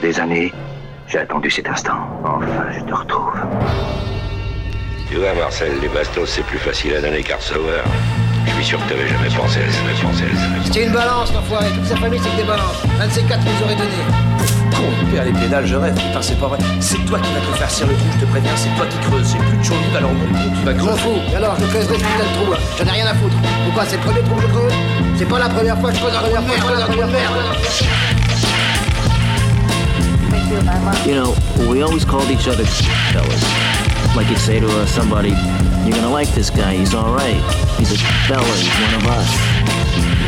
[0.00, 0.52] des années,
[1.06, 1.98] j'ai attendu cet instant.
[2.24, 3.34] Enfin, je te retrouve.
[5.10, 7.84] Tu vois, Marcel, les bastos, c'est plus facile à donner qu'à recevoir.
[8.46, 10.64] Je suis sûr que t'avais jamais pensé à jamais.
[10.64, 11.66] C'était une balance, l'enfoiré.
[11.74, 12.82] Toute sa famille, c'est que des balances.
[13.00, 13.90] Un de ces quatre nous aurait donné.
[14.74, 15.94] Con, père, les pédales, je rêve.
[15.94, 16.58] Putain, c'est pas vrai.
[16.80, 18.52] C'est toi qui vas te faire serrer le trou, je te préviens.
[18.56, 19.32] C'est toi qui creuses.
[19.32, 20.98] J'ai plus de chaude, alors mon con, tu vas Je creuser.
[21.00, 21.20] fous.
[21.32, 22.58] Et alors, je creuserai ce putain de trou, là.
[22.78, 23.36] J'en ai rien à foutre.
[23.64, 24.72] Pourquoi C'est le premier trou que je creuse?
[25.18, 26.30] C'est pas la première fois que je creuse un trou
[28.16, 28.19] de
[30.50, 31.32] You know,
[31.70, 32.64] we always called each other
[33.12, 34.16] fellas.
[34.16, 35.28] Like you'd say to uh, somebody,
[35.84, 37.40] you're gonna like this guy, he's alright.
[37.78, 39.30] He's a fella, he's one of us.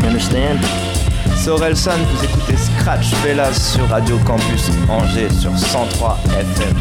[0.00, 0.60] You understand?
[1.34, 6.76] C'est Orelsan, vous écoutez Scratch Velas sur Radio Campus Angers sur 103 FM.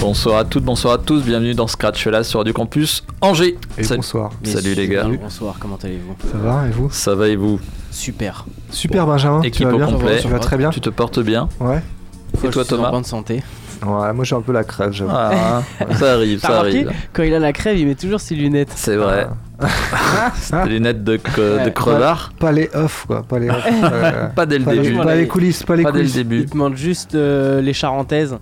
[0.00, 3.56] Bonsoir à toutes, bonsoir à tous, bienvenue dans Scratch là sur du campus Angers.
[3.78, 3.98] Et Salut.
[3.98, 4.32] bonsoir.
[4.42, 5.06] Salut les gars.
[5.22, 6.16] Bonsoir, comment allez-vous?
[6.28, 6.90] Ça va et vous?
[6.90, 7.60] Ça va et vous?
[7.92, 8.44] Super.
[8.70, 10.18] Super Benjamin, tu Équipe vas au bien complet.
[10.20, 11.80] Tu vas très bien Tu te portes bien Ouais.
[12.42, 13.42] Et toi en Thomas bonne santé.
[13.84, 15.10] Ouais, moi j'ai un peu la crève, j'avoue.
[15.12, 15.62] Ah,
[15.98, 16.90] ça arrive, ça arrive.
[17.12, 18.72] Quand il a la crève, il met toujours ses lunettes.
[18.74, 19.26] C'est vrai.
[19.60, 20.64] Ah.
[20.64, 22.32] Des lunettes de, crevard.
[22.38, 23.64] Pas les off quoi, pas les off.
[23.84, 24.96] euh, Pas dès le pas, les, début.
[24.98, 26.14] pas les coulisses, pas les Pas dès le coulisses.
[26.16, 26.38] début.
[26.40, 28.36] Il te demande juste euh, les charentaises.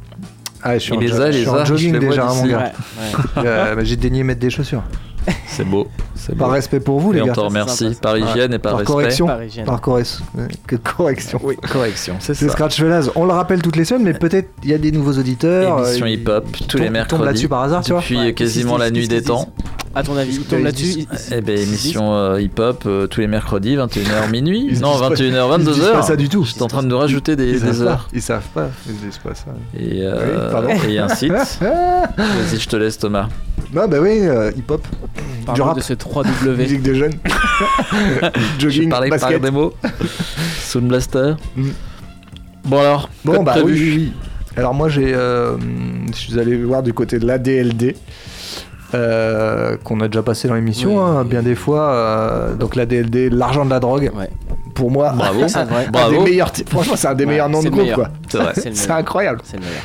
[0.63, 1.99] Ah, je suis Il en, les jo- a, je les suis en a, je jogging
[1.99, 2.59] déjà, hein, mon gars.
[2.59, 3.43] Ouais, ouais.
[3.47, 4.83] Euh, bah, j'ai daigné mettre des chaussures.
[5.47, 5.89] C'est beau.
[6.15, 6.45] C'est beau.
[6.45, 7.33] Par respect pour vous Et les on gars.
[7.35, 8.01] te remercie sympa, ça.
[8.01, 8.93] par hygiène et par, Par respect.
[8.93, 9.27] correction.
[9.27, 9.65] Par hygiène.
[9.67, 10.25] Par correction.
[10.39, 11.41] Euh, Que correction.
[11.43, 12.53] Oui, correction, c'est C'est ça.
[12.53, 13.11] Scratch Velaz.
[13.17, 15.79] On le rappelle toutes les semaines, mais peut-être il y a des nouveaux auditeurs.
[15.87, 17.25] Émission euh, hip-hop tous les mercredis.
[17.25, 18.01] là-dessus par hasard, tu vois.
[18.01, 19.49] Depuis Ouais, quasiment la nuit des temps.
[19.93, 23.75] À ton avis, il tombe là-dessus Eh ben, émission euh, hip-hop euh, tous les mercredis,
[23.77, 24.69] 21h minuit.
[24.71, 25.93] Ils non, disent pas- 21h, ils se disent 22h.
[25.93, 26.45] pas ça du tout.
[26.45, 27.91] J'étais en train de nous rajouter des, Ils des savent pas.
[27.91, 28.09] heures.
[28.13, 28.69] Ils savent pas.
[28.89, 29.47] Ils disent pas ça.
[29.77, 30.53] Et, euh,
[30.87, 31.33] Oui, et de suite.
[31.61, 33.29] Vas-y, je te laisse, Thomas.
[33.73, 34.85] Non, bah oui, euh, hip-hop.
[35.41, 35.77] Du Parlons rap.
[35.77, 36.57] de ce 3W.
[36.57, 37.13] Musique des jeunes.
[37.25, 39.73] Je Jogging, parlais par des mots.
[40.61, 41.35] Sound Blaster.
[41.57, 41.69] Mm.
[42.65, 43.91] Bon alors, Bon, bah oui, prévu.
[43.91, 44.13] oui, oui.
[44.57, 45.57] Alors moi, j'ai, euh,
[46.13, 47.95] je suis allé voir du côté de l'ADLD.
[48.95, 51.03] euh, qu'on a déjà passé dans l'émission Oui.
[51.19, 54.29] hein, bien des fois euh, donc l'ADLD l'argent de la drogue Ouais.
[54.75, 55.41] Pour moi Bravo.
[55.41, 55.87] Vrai.
[55.87, 56.25] un Bravo.
[56.25, 59.41] des meilleurs franchement c'est un des Ouais, meilleurs noms de groupe C'est incroyable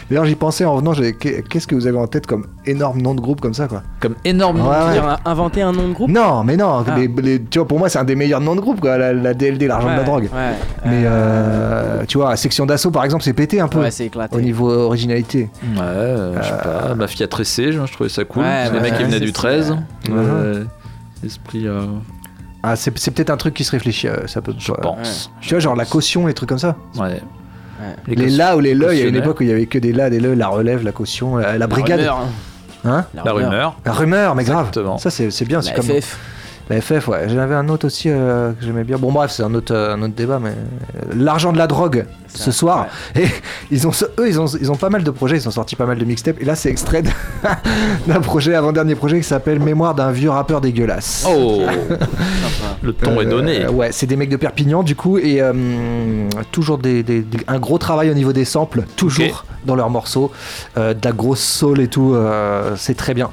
[0.09, 3.21] d'ailleurs j'y pensais en venant qu'est-ce que vous avez en tête comme énorme nom de
[3.21, 3.83] groupe comme ça quoi?
[3.99, 4.69] Comme énorme nom.
[4.69, 4.93] Ouais, ouais.
[4.93, 6.09] dire, inventer un nom de groupe?
[6.09, 6.95] Non mais non Ah.
[6.97, 9.13] les- les- tu vois pour moi c'est un des meilleurs noms de groupe quoi la,
[9.13, 10.53] la DLD l'argent de la drogue Ouais.
[10.85, 14.05] mais Euh, euh, tu vois section d'assaut par exemple c'est pété un peu Ouais, c'est
[14.05, 14.35] éclaté.
[14.35, 16.95] au niveau originalité Ouais, euh, je sais pas.
[16.95, 18.43] Mafia tressée, je je trouvais ça cool.
[18.43, 19.33] Les ouais, mecs qui venaient du stylé.
[19.33, 19.71] 13.
[19.71, 19.77] Ouais.
[20.11, 20.63] Euh,
[21.25, 21.85] Esprit, euh,
[22.67, 25.31] ah, c'est c'est peut-être un truc qui se réfléchit euh, ça peut je pense.
[25.41, 27.21] tu vois genre la caution les trucs comme ça Ouais.
[28.07, 29.77] les, là ou les le il y a une époque où il y avait que
[29.77, 32.25] des là des le la relève la caution la, la brigade rumeur, hein?
[32.85, 33.77] hein La rumeur.
[33.85, 34.97] la rumeur mais grave Exactement.
[34.97, 36.17] ça c'est c'est bien c'est comme FF.
[36.69, 37.29] La FF, ouais.
[37.29, 38.97] J'en avais un autre aussi euh, que j'aimais bien.
[38.97, 42.05] Bon, bref, c'est un autre, euh, un autre débat, mais euh, l'argent de la drogue
[42.27, 42.87] Ça, ce soir.
[43.15, 43.27] Et
[43.69, 45.37] ils ont, eux, ils ont, ils ont pas mal de projets.
[45.37, 46.41] Ils ont sorti pas mal de mixtapes.
[46.41, 47.03] Et là, c'est extrait
[48.07, 51.25] d'un projet, avant-dernier projet, qui s'appelle Mémoire d'un vieux rappeur dégueulasse.
[51.29, 51.61] Oh.
[52.81, 53.67] Le ton est Euh, donné.
[53.67, 55.53] ouais, c'est des mecs de Perpignan, du coup, et euh,
[56.51, 60.31] toujours des, des- des- un gros travail au niveau des samples, toujours dans leurs morceaux,
[60.77, 62.13] euh, de la grosse soul et tout.
[62.15, 63.29] euh, c'est très bien.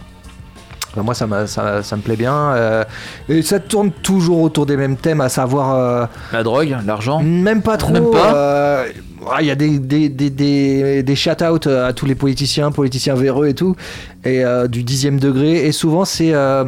[0.93, 2.35] Enfin, moi, ça, m'a- ça, ça me plaît bien.
[2.53, 2.85] euh,
[3.29, 5.75] et ça tourne toujours autour des mêmes thèmes, à savoir.
[5.75, 7.23] euh, La drogue, l'argent.
[7.23, 7.93] même pas trop.
[7.93, 8.85] Même pas euh,
[9.31, 13.15] ah, Il y a des, des, des, des, des shout-out à tous les politiciens, politiciens
[13.15, 13.75] véreux et tout,
[14.25, 15.67] et euh, du dixième degré.
[15.67, 16.35] Et souvent, c'est.
[16.35, 16.65] euh,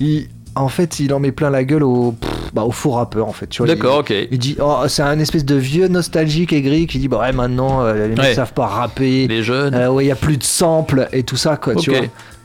[0.00, 3.26] il- en fait, il en met plein la gueule au, pff, bah, au faux rappeur,
[3.28, 3.46] en fait.
[3.48, 3.72] tu vois.
[3.72, 4.12] D'accord, ok.
[4.30, 7.82] Il, dit, oh, c'est un espèce de vieux nostalgique aigri qui dit, bah ouais, maintenant,
[7.82, 8.34] euh, les mecs Ouais.
[8.34, 9.26] savent pas rapper.
[9.28, 9.74] Les jeunes.
[9.74, 12.00] Euh, ouais, il y a plus de samples et tout ça, quoi, tu vois.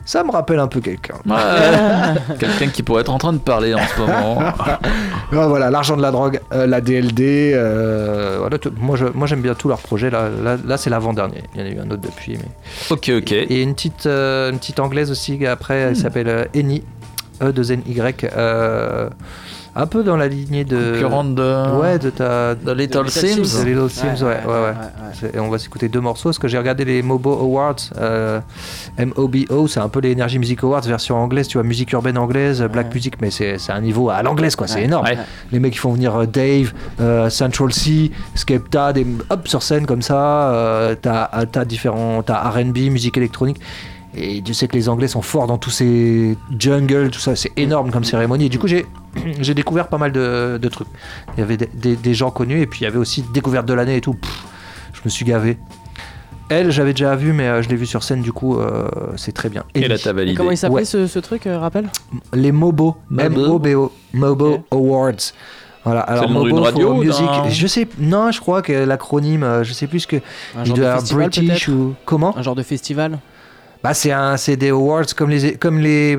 [0.06, 1.14] Ça me rappelle un peu quelqu'un.
[2.38, 4.38] Quelqu'un qui pourrait être en train de parler en ce moment.
[5.32, 9.54] Voilà, l'argent de la drogue, euh, la DLD, euh, voilà, moi, je, moi j'aime bien
[9.54, 10.10] tous leurs projets.
[10.10, 11.42] Là, là, là, c'est l'avant-dernier.
[11.54, 12.36] Il y en a eu un autre depuis.
[12.36, 12.44] Mais...
[12.90, 13.32] Ok, ok.
[13.32, 16.82] Et une petite, euh, une petite anglaise aussi, après, elle s'appelle euh, Eni,
[17.42, 18.24] E 2 N Y.
[18.36, 19.08] euh,
[19.76, 20.92] un peu dans la lignée de.
[20.92, 21.78] Concurrente de.
[21.78, 22.54] Ouais, de ta.
[22.54, 23.44] de Little Little Sims.
[23.44, 23.60] Sims.
[23.60, 24.60] de Little Sims, ouais, ouais,
[25.24, 25.30] ouais.
[25.34, 28.40] Et on va s'écouter deux morceaux parce que j'ai regardé les Mobo Awards, euh,
[28.98, 32.62] MOBO, c'est un peu les Energy Music Awards version anglaise, tu vois, musique urbaine anglaise,
[32.72, 34.84] black music, mais c'est c'est un niveau à l'anglaise quoi, c'est Ouais.
[34.84, 35.06] énorme.
[35.06, 35.18] Ouais.
[35.52, 39.86] Les mecs qui font venir euh, Dave, euh, Central C, Skepta, des, hop sur scène
[39.86, 43.60] comme ça, euh, t'as t'as différents, t'as R&B, musique électronique.
[44.16, 47.50] Et Dieu sait que les Anglais sont forts dans tous ces jungles, tout ça, c'est
[47.56, 48.46] énorme comme cérémonie.
[48.46, 48.86] Et du coup, j'ai
[49.40, 50.86] j'ai découvert pas mal de, de trucs.
[51.36, 53.66] Il y avait des, des- des gens connus et puis il y avait aussi découverte
[53.66, 54.14] de l'année et tout.
[54.14, 54.44] Pff,
[54.92, 55.58] je me suis gavé.
[56.50, 59.32] Elle, j'avais déjà vu, mais euh, je l'ai vu sur scène, du coup, euh, c'est
[59.32, 59.64] très bien.
[59.74, 60.36] Et là, t'as validé.
[60.36, 60.84] Comment il s'appelait Ouais.
[60.84, 61.88] ce, ce truc, euh, rappelle?
[62.34, 63.90] Les Mobo, Mobo.
[64.14, 64.64] M-O-B-O.
[64.70, 65.12] Awards.
[65.84, 69.60] Voilà, alors le nom d'une Mobo radio Music, je sais, non, je crois que l'acronyme,
[69.62, 70.16] je sais plus ce que.
[70.16, 71.68] Un il genre doit festival British peut-être?
[71.76, 71.94] ou.
[72.06, 72.36] Comment?
[72.38, 73.18] Un genre de festival?
[73.84, 76.18] Bah, c'est un, c'est des awards comme les, comme les,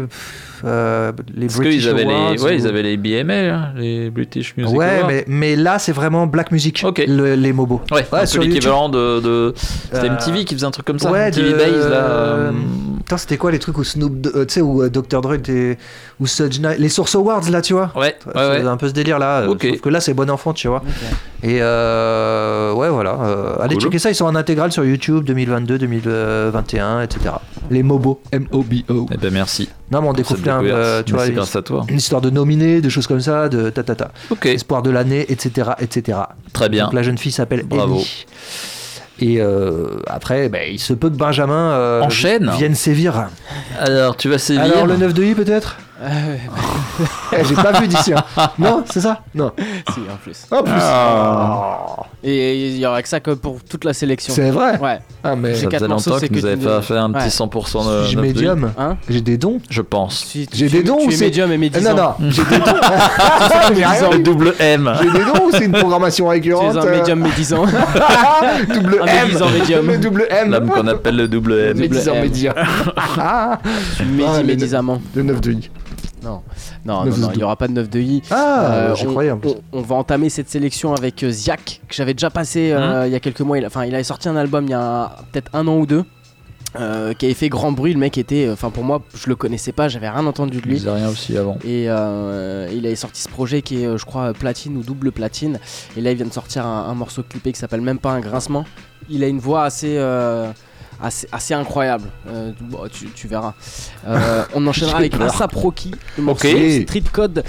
[0.63, 2.31] euh, les Parce British qu'ils avaient Awards.
[2.33, 5.07] les, ouais, ou- ils avaient les BMA, hein, les British Music Ouais, Awards.
[5.07, 7.03] mais, mais là, c'est vraiment black music, Ok.
[7.07, 7.81] le- les Mobo.
[7.91, 9.53] Ouais, peu sur l'équivalent de, de...
[9.91, 11.11] C'était Euh, MTV qui faisait un truc comme ça.
[11.11, 11.95] ouais, MTV de- Base là.
[11.97, 12.51] euh,
[13.05, 15.21] Putain, c'était quoi les trucs où Snoop, euh, tu sais, où euh, Dr.
[15.21, 15.77] Dre était,
[16.19, 17.91] ou Suge Knight, les Source Awards là, tu vois?
[17.95, 18.67] Ouais, ouais, C'est ouais.
[18.67, 19.41] un peu ce délire là.
[19.41, 19.67] euh, Ok.
[19.69, 20.81] Sauf que là, c'est bon enfant, tu vois.
[21.43, 23.11] Et euh, ouais, voilà.
[23.21, 27.35] euh, allez checker ça, ils sont en intégrale sur YouTube 2022, 2021, etc.
[27.69, 29.05] Les Mobo, M-O-B-O.
[29.13, 29.69] Eh ben merci.
[29.91, 31.85] Non, mais on découvre plein, euh, tu vois, c'est une, grâce à toi.
[31.87, 34.11] une histoire de nominés, de choses comme ça, de tatata.
[34.31, 36.17] Ok, Espoir de l'année, etc., etc.
[36.53, 36.85] très bien.
[36.85, 37.97] Donc la jeune fille s'appelle Bravo.
[37.97, 38.25] Ellie.
[39.19, 42.51] Et euh, après, ben, il se peut que Benjamin euh, Enchaîne.
[42.57, 43.27] vienne sévir.
[43.79, 44.63] Alors, tu vas sévir.
[44.63, 45.77] Alors le 9 de I peut-être?
[46.01, 46.35] Euh,
[47.39, 48.13] Eh, J'ai pas vu d'ici.
[48.13, 48.23] hein.
[48.59, 49.51] Non, c'est ça Non.
[49.93, 50.45] si, en plus.
[50.51, 50.73] En plus.
[50.79, 51.85] Ah.
[52.23, 54.33] Et il y aura que ça que pour toute la sélection.
[54.33, 54.99] C'est vrai Ouais.
[55.23, 56.97] Ah, mais J'ai Ça quatre faisait longtemps c'est que que vous avez tu pas fait
[56.97, 57.29] un petit Ouais.
[57.29, 58.15] 100% de.
[58.15, 58.71] de médium.
[58.77, 59.59] Hein J'ai des dons.
[59.69, 60.25] Je pense.
[60.25, 61.95] Si tu- J'ai tu- des dons Tu ou es c'est- médium et Eh, médisant.
[61.95, 62.65] Non, non, j'ai des dons.
[64.11, 64.91] J'ai double M.
[65.01, 67.65] J'ai des dons ou c'est une programmation Tu récurrente es un médium médisant.
[67.65, 69.27] Double M.
[69.27, 69.87] médisant médium.
[69.87, 70.51] Le double M.
[70.51, 71.77] L'homme qu'on appelle le double M.
[71.77, 72.21] Médisant, M.
[72.23, 72.53] médian.
[73.19, 73.59] Ah,
[73.99, 75.01] Médi Ah, le- médisamment.
[75.15, 75.69] le 9 de I.
[76.25, 76.41] Non,
[76.85, 78.21] non, il n'y aura pas de 9 de I.
[78.31, 79.51] Ah, Euh, on, croyais en plus.
[79.51, 83.13] on- on va entamer cette sélection avec euh, Ziak, que j'avais déjà passé euh, il
[83.13, 83.57] y a quelques mois.
[83.57, 85.85] Il, a- enfin, il avait sorti un album il y a peut-être un an ou
[85.85, 86.03] deux.
[86.77, 89.71] euh, qui avait fait grand bruit, le mec était, enfin pour moi, je le connaissais
[89.71, 90.77] pas, j'avais rien entendu de Il lui.
[90.79, 91.57] faisait rien aussi avant.
[91.63, 95.13] Et euh, il avait sorti ce projet qui est, euh, je crois, platine ou double
[95.13, 95.57] platine.
[95.95, 98.19] Et là, il vient de sortir un, un morceau clippé qui s'appelle même pas un
[98.19, 98.65] grincement.
[99.09, 100.51] Il a une voix assez, euh,
[101.01, 102.09] assez, assez incroyable.
[102.27, 103.53] Euh, bon, tu, tu verras.
[104.07, 106.81] Euh, on enchaînera avec Asap Rocky, le morceau Ok.
[106.83, 107.43] Street Code.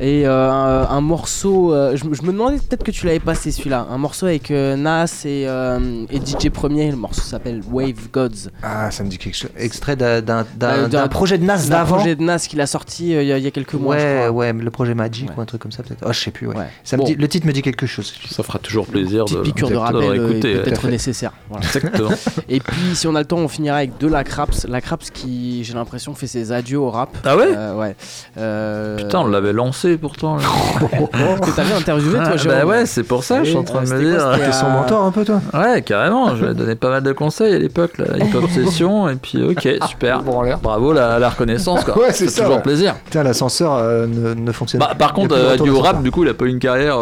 [0.00, 3.50] Et euh, un, morceau, euh, je, me- je me demandais peut-être que tu l'avais passé
[3.50, 3.86] celui-là.
[3.90, 6.90] Un morceau avec euh, Nas et, euh, et DJ Premier.
[6.90, 8.50] Le morceau s'appelle Wave Gods.
[8.62, 9.50] Ah, ça me dit quelque chose.
[9.56, 11.96] Extrait d'un- d'un projet de Nas C'est un d'avant.
[11.96, 13.98] projet de Nas qu'il a sorti euh, il y, a- il y a quelques mois.
[13.98, 14.30] je Ouais, crois.
[14.30, 15.34] ouais, le projet Magic Ouais.
[15.36, 16.04] ou un truc comme ça peut-être.
[16.06, 16.56] Oh, je sais plus, ouais.
[16.56, 16.68] Ouais.
[16.84, 17.06] Ça me Bon.
[17.08, 18.12] dit, le titre me dit quelque chose.
[18.30, 19.36] Ça fera toujours plaisir de.
[19.36, 21.32] Petite piqûre de de rappel peut-être nécessaire.
[21.48, 21.66] Voilà.
[21.66, 22.10] Exactement.
[22.48, 24.66] Et puis, si on a le temps, on finira avec de la Craps.
[24.68, 27.10] La Craps qui, j'ai l'impression, fait ses adieux au rap.
[27.24, 27.96] Ah ouais Euh, Ouais.
[28.36, 30.36] Euh, Putain, on l'avait lancé pourtant.
[30.36, 30.42] là.
[31.40, 33.82] Que t'avais interviewé, toi, Ah, Jérôme bah ouais, c'est pour ça, je suis en train
[33.82, 34.46] de me quoi, dire.
[34.46, 37.12] T'es son mentor un peu, toi Ouais, carrément, je lui ai donné pas mal de
[37.12, 40.22] conseils à l'époque, la hip hop session, et puis ok, super.
[40.22, 40.42] Bon.
[40.62, 41.96] Bravo la, la reconnaissance, quoi.
[41.98, 42.62] Ouais, c'est toujours ouais.
[42.62, 42.94] plaisir.
[43.04, 45.82] Putain, l'ascenseur euh, ne, ne fonctionne Bah, par contre, du d'ascenseur.
[45.82, 46.98] rap, du coup, il a pas eu une carrière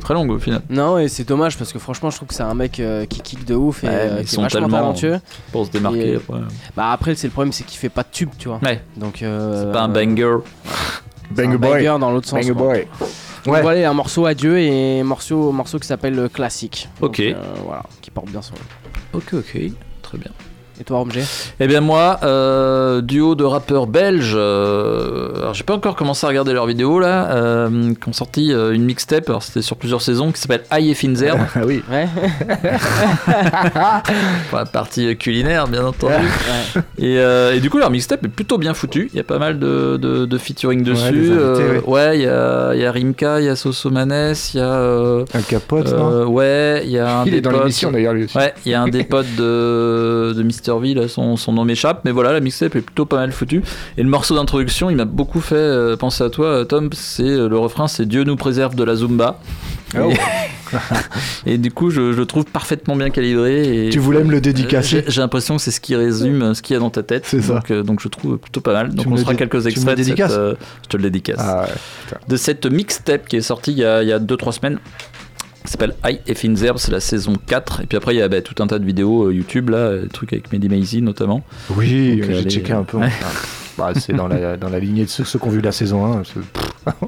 [0.00, 0.60] très longue au final.
[0.70, 3.44] Non, et c'est dommage parce que franchement, je trouve que c'est un mec qui kick
[3.44, 5.18] de ouf et euh, qui est sont vachement tellement- talentueux.
[5.52, 6.40] Pour se démarquer Et- après.
[6.76, 8.60] Bah après, c'est le problème, c'est qu'il fait pas de tube, tu vois.
[8.62, 10.36] Ouais, Donc, euh, c'est pas un banger.
[11.34, 12.44] c'est un banger dans l'autre sens.
[12.44, 12.54] quoi.
[12.54, 12.86] boy.
[13.44, 13.62] Donc Ouais.
[13.62, 16.88] voilà, un morceau adieu et un morceau, morceau qui s'appelle euh, Classique.
[17.00, 17.20] Ok.
[17.20, 18.60] Donc, euh, voilà, qui porte bien son nom.
[19.12, 19.60] Ok, ok,
[20.02, 20.30] très bien.
[20.80, 21.12] Et toi, Romg
[21.60, 26.28] Eh bien moi, euh, duo de rappeurs belges, euh, alors j'ai pas encore commencé à
[26.28, 30.02] regarder leurs vidéos là, euh, qui ont sorti euh, une mixtape, alors c'était sur plusieurs
[30.02, 31.82] saisons, qui s'appelle Aïe et Finzer, Ah oui.
[31.90, 32.08] Ouais.
[34.50, 36.12] pour la partie culinaire bien entendu.
[36.14, 36.82] ouais.
[36.98, 39.10] Et, euh, et du coup, leur mixtape est plutôt bien foutu.
[39.12, 41.30] Il y a pas mal de, de, de featuring dessus.
[41.30, 44.60] Euh, ouais, il y a, il y a Rimka, il y a Sosomanes, il y
[44.60, 44.64] a.
[44.72, 47.60] euh, Un capote, non euh, ouais, il y a un Il des est dans potes-
[47.60, 48.36] l'émission d'ailleurs, lui aussi.
[48.36, 52.10] Ouais, il y a un des potes de, de Là, son, son nom m'échappe, mais
[52.10, 53.62] voilà, la mixtape est plutôt pas mal foutue.
[53.96, 56.90] Et le morceau d'introduction, il m'a beaucoup fait euh, penser à toi, euh, Tom.
[56.92, 59.40] C'est euh, le refrain, c'est Dieu nous préserve de la zumba.
[59.96, 60.10] Oh.
[60.10, 60.16] Et,
[61.54, 63.86] et du coup, je, je le trouve parfaitement bien calibré.
[63.86, 66.74] Et Tu voulais me le dédicacer j'ai l'impression que c'est ce qui résume ce qu'il
[66.74, 67.24] y a dans ta tête.
[67.26, 67.54] C'est ça.
[67.54, 68.94] Donc, donc je trouve plutôt pas mal.
[68.94, 71.38] Donc on fera quelques extraits de cette, dédicaces je te le dédicace.
[71.40, 72.18] Ah ouais.
[72.28, 74.78] De cette mixtape qui est sortie il y a 2-3 semaines.
[75.64, 77.80] Qui s'appelle I Finzerb, c'est la saison 4.
[77.82, 79.96] Et puis après, il y a bah, tout un tas de vidéos euh, YouTube, là,
[79.96, 81.42] des trucs avec Mehdi Maizy notamment.
[81.70, 82.98] Oui, Donc, j'ai allez, checké euh, un peu.
[82.98, 83.10] ouais.
[83.78, 86.04] Bah, c'est dans la, dans la lignée de ceux, ceux qui ont vu la saison
[86.18, 86.22] 1.
[86.24, 86.92] c'est-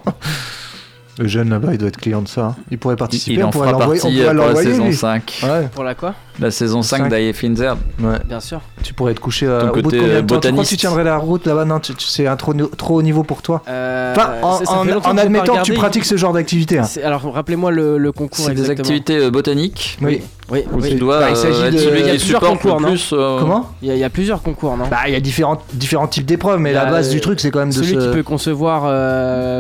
[1.19, 2.45] Le jeune là-bas, il doit être client de ça.
[2.49, 2.57] hein.
[2.71, 4.23] Il pourrait Il, participer, il on en pourrait fera l'envoyer.
[4.23, 4.95] Euh, pour la saison lui.
[4.95, 5.41] 5.
[5.45, 6.15] Ouais, Pour la quoi?
[6.39, 7.09] La saison 5 Cinq.
[7.09, 7.79] d'I et Finzerb.
[8.01, 8.19] ouais.
[8.29, 8.61] Bien sûr.
[8.83, 10.39] Tu pourrais te coucher euh, Ton au bout de combien euh, de temps Tu crois
[10.41, 10.77] que tu botaniste.
[10.79, 13.63] tiendrais la route là-bas Non, tu- tu- c'est un trop, trop haut niveau pour toi.
[13.69, 16.79] Euh, Enfin, en, ça- ça admettant que tu pratiques ce genre d'activité.
[16.79, 16.85] hein.
[17.03, 19.99] Alors, rappelez-moi le, le concours C'est des activités euh, botaniques.
[20.03, 20.21] Oui.
[20.49, 20.91] Oui, Où oui.
[20.91, 23.11] tu dois Bah, il s'agit de- celui il y a plusieurs concours, non plus.
[23.13, 25.21] euh, Comment Il y, a- il y a plusieurs concours, non Bah, il y a
[25.21, 27.95] différents, différents types d'épreuves, mais la base euh, du truc, c'est quand même de Celui
[27.95, 28.07] se...
[28.07, 28.85] qui peut concevoir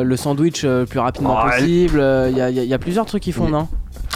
[0.05, 2.01] le sandwich le plus rapidement possible.
[2.31, 2.37] Il
[2.69, 3.67] y, a- plusieurs trucs qui font, non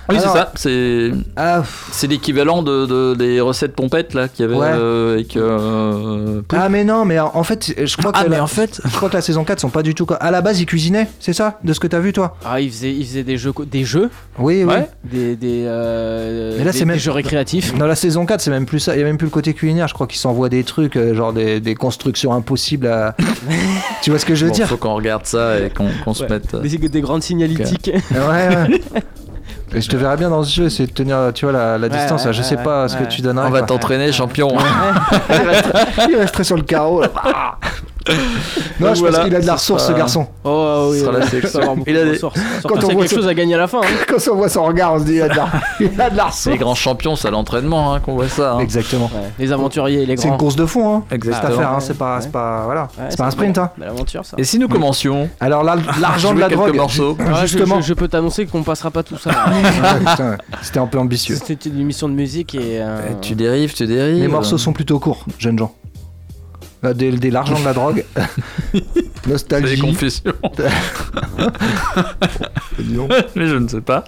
[0.09, 0.52] Oui, c'est ça.
[0.56, 4.66] C'est Ah, c'est l'équivalent de, de- des recettes pompettes là qu'il y avait Ouais.
[4.73, 5.37] euh, avec.
[5.37, 8.80] euh, ah, mais non, mais en fait, je crois que, Ah, mais la, en fait.
[8.85, 10.06] je crois que la saison 4 sont pas du tout.
[10.18, 12.37] À la base, ils cuisinaient, c'est ça De ce que t'as vu, toi?
[12.44, 14.73] Ah, il faisait, il faisait des jeux, des jeux, Oui, oui.
[14.75, 14.88] Ouais.
[15.04, 17.76] des, des, euh, Mais là, des- c'est même- des jeux récréatifs.
[17.78, 18.97] Dans la saison 4, c'est même plus ça.
[18.97, 19.87] Il y a même plus le côté culinaire.
[19.87, 23.14] Je crois qu'ils s'envoient des trucs, euh, genre des, des constructions impossibles à.
[24.02, 24.66] tu vois ce que je veux Bon, dire?
[24.68, 26.56] faut qu'on regarde ça et qu'on qu'on se mette.
[26.56, 27.90] Des, des grandes signalétiques.
[28.11, 28.80] Ouais, ouais.
[29.74, 31.86] Et je te verrais bien dans ce jeu, essayer de tenir, tu vois, la, la
[31.86, 32.24] Ouais, distance.
[32.24, 33.04] ouais, je sais ouais, pas ce ouais.
[33.04, 33.46] que tu donnerais.
[33.46, 34.48] On va t'entraîner, champion.
[35.28, 37.02] il, resterait, il resterait sur le carreau.
[37.02, 37.10] Là.
[38.81, 40.26] non, Donc je voilà, pense qu'il a de la ce ressource, sera- ce garçon.
[40.45, 42.40] Oh oui, sera il avoir Il a des- ressources.
[42.62, 43.81] Quand on voit quelque ça- chose à gagner à la fin.
[43.81, 43.87] hein.
[44.09, 45.49] Quand on voit son regard, on se dit il a de la,
[45.81, 46.40] il a de la ressource.
[46.45, 48.55] C'est les grands champions, c'est à l'entraînement hein, qu'on voit ça.
[48.55, 48.59] hein.
[48.61, 49.11] Exactement.
[49.14, 50.33] Ouais, Les aventuriers et les C'est grands.
[50.35, 51.02] une course de fond, hein.
[51.11, 51.52] Cette Exactement.
[51.55, 51.81] affaire, hein.
[51.81, 52.33] C'est pas, c'est ouais.
[52.33, 53.71] pas, voilà, Ouais, c'est pas un sprint, hein.
[53.76, 54.37] Belle aventure ça.
[54.38, 56.79] Et si nous commencions Alors là, l'argent de la drogue,
[57.43, 57.81] justement.
[57.81, 59.31] je, peux t'annoncer qu'on passera pas tout ça.
[60.62, 61.37] C'était un peu ambitieux.
[61.45, 62.81] C'était une émission de musique et.
[62.81, 64.21] euh, Eh, Tu dérives, tu dérives.
[64.23, 65.75] Les morceaux sont plutôt courts, jeunes gens.
[66.82, 68.04] Dès, dès l'argent de la drogue,
[68.72, 69.80] C'est des nostalgie.
[69.80, 70.32] confessions.
[73.37, 74.02] Mais je ne sais pas.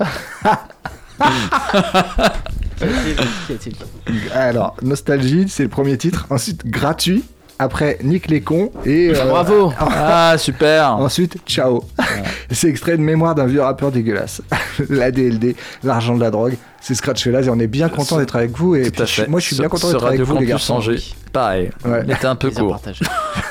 [4.32, 6.26] Alors, nostalgie, c'est le premier titre.
[6.30, 7.24] Ensuite, gratuit.
[7.62, 8.72] Après, nique les cons.
[8.84, 10.96] Et euh, Bravo Ah, super.
[10.96, 11.84] Ensuite, ciao.
[12.50, 14.42] c'est extrait de mémoire d'un vieux rappeur dégueulasse.
[14.90, 15.54] la DLD,
[15.84, 16.56] l'argent de la drogue.
[16.80, 18.74] C'est Scratch Fellas et on est bien content d'être avec vous.
[18.74, 20.52] Et puis, moi, je suis bien content d'être avec vous, les.
[20.70, 20.98] Angers.
[21.32, 21.70] Pareil.
[21.84, 22.02] Ouais.
[22.04, 22.80] Il était un peu court.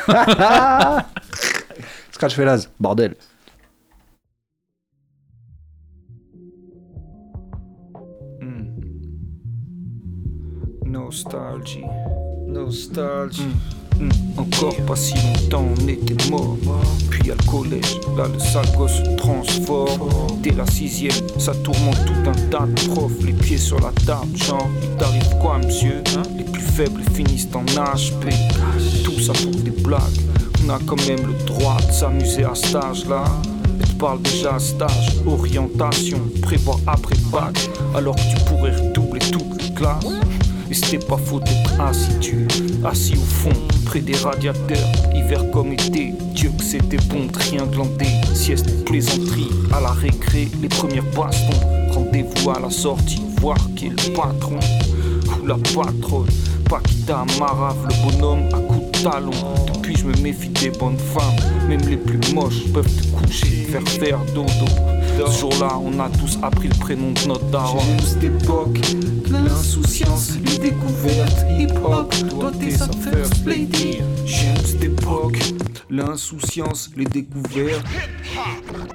[2.12, 3.16] Scratch Fellas, bordel.
[10.86, 11.86] Nostalgie,
[12.48, 13.44] nostalgie.
[13.44, 13.81] Hmm,
[14.38, 16.58] Encore pas si longtemps, on était mort.
[17.10, 20.10] Puis à le collège, là le sale gosse se transforme.
[20.42, 23.24] Dès la sixième, ça tourmente tout un tas de profs.
[23.26, 26.04] Les pieds sur la table, genre, il t'arrive quoi, monsieur?
[26.38, 28.34] Les plus faibles finissent en HP.
[29.04, 30.02] Tout ça pour des blagues.
[30.66, 33.24] On a quand même le droit de s'amuser à cet âge-là.
[33.80, 37.70] Et tu parles déjà stage, orientation, prévoir après bac.
[37.96, 40.06] Alors que tu pourrais redoubler toutes les classes.
[40.72, 41.82] Et c'était pas faux d'être
[42.86, 43.52] assis au fond,
[43.86, 46.14] près des radiateurs, hiver comme été.
[46.34, 48.08] Dieu que c'était bon de rien glander.
[48.34, 51.60] Sieste, plaisanterie, à la récré, les premières bastons.
[51.92, 54.60] Rendez-vous à la sortie, voir qui est le patron
[55.44, 56.30] ou la patronne.
[56.70, 59.32] Paquita Marave, le bonhomme à coups de talon.
[59.74, 61.68] Depuis, je me méfie des bonnes femmes.
[61.68, 64.72] Même les plus moches peuvent te coucher, faire faire dodo.
[65.28, 67.80] Ce jour-là, on a tous appris le prénom de notre daron.
[67.80, 68.80] J'aime cette époque,
[69.30, 74.00] l'insouciance, les découvertes, hip-hop, toi t'es sa first lady.
[74.26, 75.40] J'aime cette époque,
[75.90, 77.86] l'insouciance, les découvertes.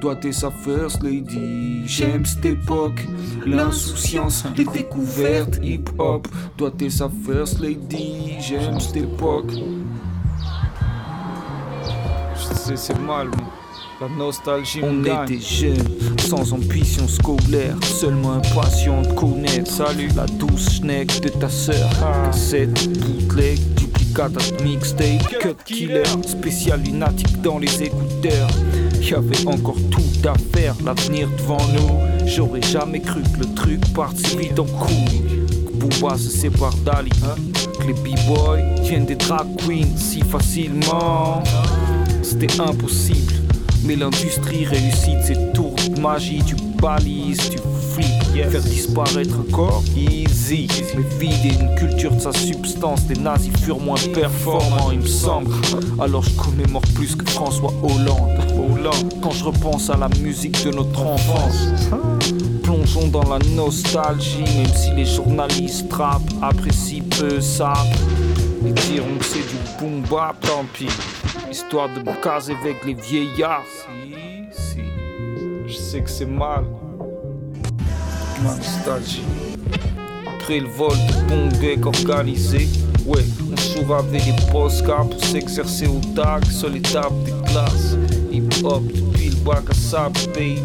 [0.00, 1.82] Toi t'es sa first lady.
[1.86, 3.06] J'aime cette époque,
[3.44, 6.28] l'insouciance, les découvertes, hip-hop.
[6.56, 8.34] Toi t'es sa first lady.
[8.40, 9.52] J'aime cette époque.
[12.34, 13.44] Je sais, c'est mal, mais
[14.00, 15.76] la nostalgie On était jeunes,
[16.18, 19.70] sans ambition scolaire, seulement impatient de connaître.
[19.70, 21.88] Salut, la douce schneck de ta sœur.
[22.26, 28.48] Cassette, bootleg, duplicat de mixtape, cut killer, spécial lunatique dans les écouteurs.
[29.00, 32.26] Y'avait encore tout à faire, l'avenir devant nous.
[32.26, 35.46] J'aurais jamais cru que le truc parte si vite en couille.
[35.66, 37.36] Que Booba se sépare d'Ali, hein?
[37.78, 41.42] que les b-boys viennent des drag queens si facilement.
[42.22, 43.45] C'était impossible.
[43.86, 46.42] Mais l'industrie réussit ses tours de magie.
[46.44, 47.58] Tu balises, tu
[47.92, 50.66] flippes, faire disparaître un corps, easy.
[50.96, 55.52] Mais vider une culture de sa substance, des nazis furent moins performants, il me semble.
[56.00, 58.38] Alors je commémore plus que François Hollande.
[58.56, 61.68] Hollande, quand je repense à la musique de notre enfance.
[62.62, 67.72] Plongeons dans la nostalgie, même si les journalistes rap apprécient peu ça.
[68.72, 70.88] Diront que c'est du boom bap, tant pis.
[71.50, 73.62] Histoire de me caser avec les vieillards.
[73.64, 74.14] Si,
[74.50, 74.80] si.
[75.66, 76.64] Je sais que c'est mal.
[78.42, 79.22] Ma nostalgie.
[80.26, 82.68] Après le vol de Bongek organisé.
[83.04, 87.96] Ouais, on souravait des postcards pour s'exercer au tag sur les tables des classes.
[88.32, 90.58] Hip hop depuis le bac à sable, baby.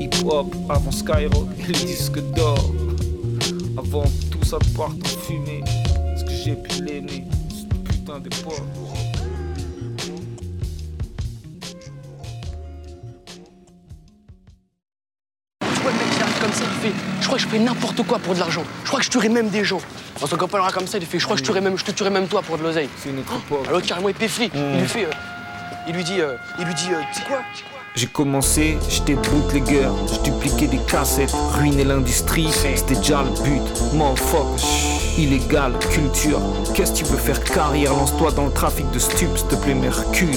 [0.00, 2.72] Hip hop avant Skyrock et les disques d'or.
[3.76, 5.62] Avant tout ça parte en fumée.
[6.48, 6.70] J'ai pu
[7.84, 8.54] putain d'époque?
[15.60, 17.58] Tu vois le mec qui arrive comme ça, il fait Je crois que je ferais
[17.58, 18.62] n'importe quoi pour de l'argent.
[18.84, 19.80] Je crois que je tuerais même des gens.
[20.18, 21.90] Quand son copain comme ça, il fait Je crois que je tuerais même, je te
[21.90, 22.88] tuerais même toi pour de l'oseille.
[22.96, 23.66] C'est notre époque.
[23.68, 24.50] Alors carrément il péfli.
[24.54, 25.04] Il lui fait.
[25.04, 25.10] euh,
[25.86, 27.40] il lui dit, euh, il lui dit, euh, tu sais quoi?
[27.94, 33.62] J'ai commencé, j'étais bootlegger, je dupliquais des cassettes, ruiner l'industrie, c'était déjà le but.
[33.92, 34.62] Motherfucker,
[35.18, 36.40] illégal, culture.
[36.74, 37.92] Qu'est-ce que tu veux faire carrière?
[37.92, 40.28] Lance-toi dans le trafic de stupes, s'il te plaît, Mercure.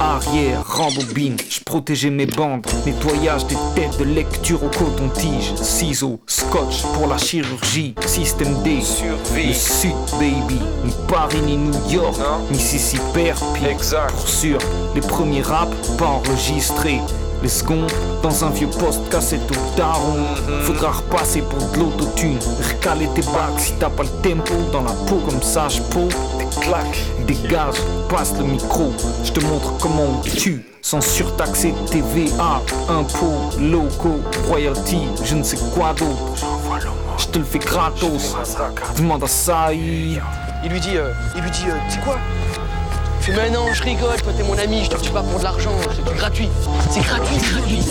[0.00, 2.66] Arrière, rembobine, je protégeais mes bandes.
[2.86, 5.54] Nettoyage des têtes de lecture au coton-tige.
[5.56, 7.94] Ciseaux, scotch pour la chirurgie.
[8.06, 8.78] Système D,
[9.36, 10.60] le sud, baby.
[10.84, 12.16] Ni Paris, ni New York,
[12.50, 13.30] Mississippi,
[14.16, 14.58] Pour sûr,
[14.94, 17.00] les premiers raps pas enregistrés.
[18.22, 20.16] Dans un vieux poste cassette au daron.
[20.62, 22.38] Faudra repasser pour de l'autotune.
[22.62, 26.08] Recaler tes bacs si t'as pas le tempo dans la peau comme sage peau.
[26.38, 27.74] Des claques, dégage,
[28.08, 28.94] passe le micro.
[29.24, 30.64] Je te montre comment on tue.
[30.80, 36.46] Sans surtaxer TVA, impôts, locaux, royalty, je ne sais quoi d'autre.
[37.18, 38.36] Je te le fais gratos.
[38.96, 39.70] Demande à ça.
[39.70, 40.18] Il
[40.70, 42.16] lui dit, euh, il lui dit, euh, quoi?
[43.32, 45.72] Mais non, je rigole, toi t'es mon ami, je te tue pas pour de l'argent,
[45.94, 46.48] c'est gratuit.
[46.90, 47.82] C'est gratuit, c'est gratuit.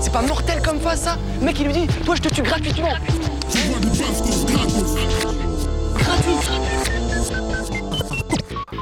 [0.00, 2.92] C'est pas mortel comme ça, ça mec il lui dit, toi je te tue gratuitement.
[5.98, 6.36] Gratuit.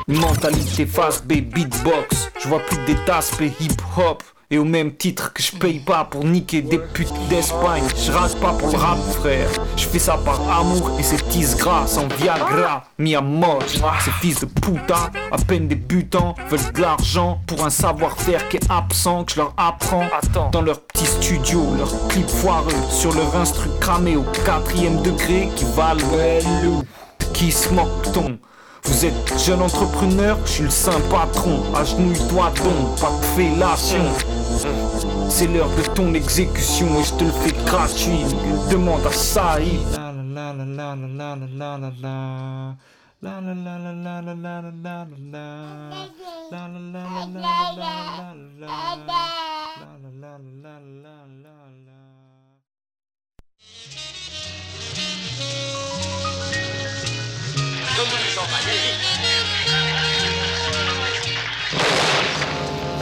[0.06, 2.30] Mentalité fast B, beatbox.
[2.42, 4.22] Je vois plus des d'aspect hip hop.
[4.54, 8.36] Et au même titre que je paye pas pour niquer des putes d'Espagne, je rase
[8.36, 9.48] pas pour le rap, frère.
[9.76, 13.64] Je fais ça par amour et ces petits gras sans Viagra, mis à mort.
[13.66, 18.70] Ces fils de puta, à peine débutants, veulent de l'argent pour un savoir-faire qui est
[18.70, 20.06] absent, que je leur apprends.
[20.52, 25.64] Dans leur petit studio, leur clip foireux, sur leur instru cramé au quatrième degré qui
[25.74, 25.98] valent.
[27.32, 28.38] Qui se moque ton
[28.86, 31.62] vous êtes jeune entrepreneur, je suis le saint patron.
[31.74, 34.04] Agenouille-toi donc, pas de fellation.
[35.28, 38.24] C'est l'heure de ton exécution et je te le fais gratuit.
[38.70, 39.80] Demande à Saïd.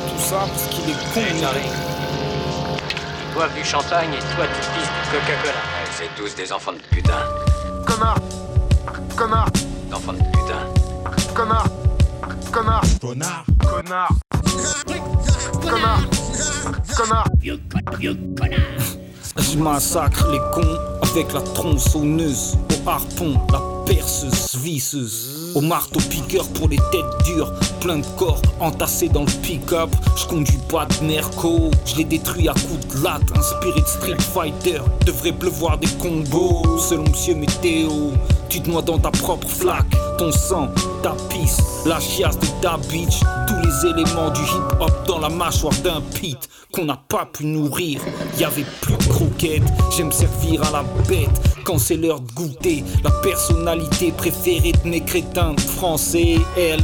[0.09, 0.47] Tout ça
[0.88, 1.20] est con,
[3.20, 5.62] Ils boivent du champagne et toi tu pisses du Coca-Cola.
[5.92, 7.12] c'est tous des enfants de putain.
[7.87, 8.18] Connard
[9.16, 9.50] Connard
[9.92, 11.35] Enfants de putain.
[11.35, 11.66] Connard.
[12.50, 12.83] Connard.
[13.00, 14.11] Connard Connard
[15.64, 16.02] Connard
[16.96, 17.28] Connard
[18.00, 18.22] connard.
[19.38, 25.53] Je massacre les cons avec la tronçonneuse au harpon, la perceuse visseuse.
[25.55, 29.90] Au marteau piqueur pour les têtes dures, plein de corps entassés dans le pick-up.
[30.16, 33.23] Je conduis pas de Merco, je les détruis à coups de latte.
[33.37, 36.79] Inspiré de Street Fighter, devrait pleuvoir des combos.
[36.79, 38.12] Selon Monsieur Météo,
[38.52, 39.96] tu te noies dans ta propre flaque.
[40.18, 40.68] Ton sang,
[41.02, 43.20] ta pisse, la chiasse de ta bitch.
[43.48, 46.36] Tous les éléments du hip-hop dans la mâchoire d'un pit
[46.70, 48.02] qu'on n'a pas pu nourrir.
[48.38, 49.62] Y avait plus de croquettes,
[49.96, 51.30] j'aime servir à la bête
[51.64, 52.84] quand c'est l'heure de goûter.
[53.02, 56.82] La personnalité préférée de mes crétins français, elle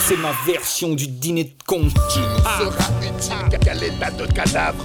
[0.00, 1.82] c'est ma version du dîner de con.
[2.12, 2.58] Tu ah.
[2.58, 4.84] seras utile qu'à l'état de cadavre.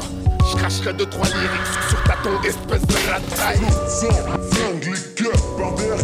[0.51, 3.59] Je cracherai deux trois lyrics sur ta tombe espèce de ratraille.
[5.57, 5.97] Par derrière.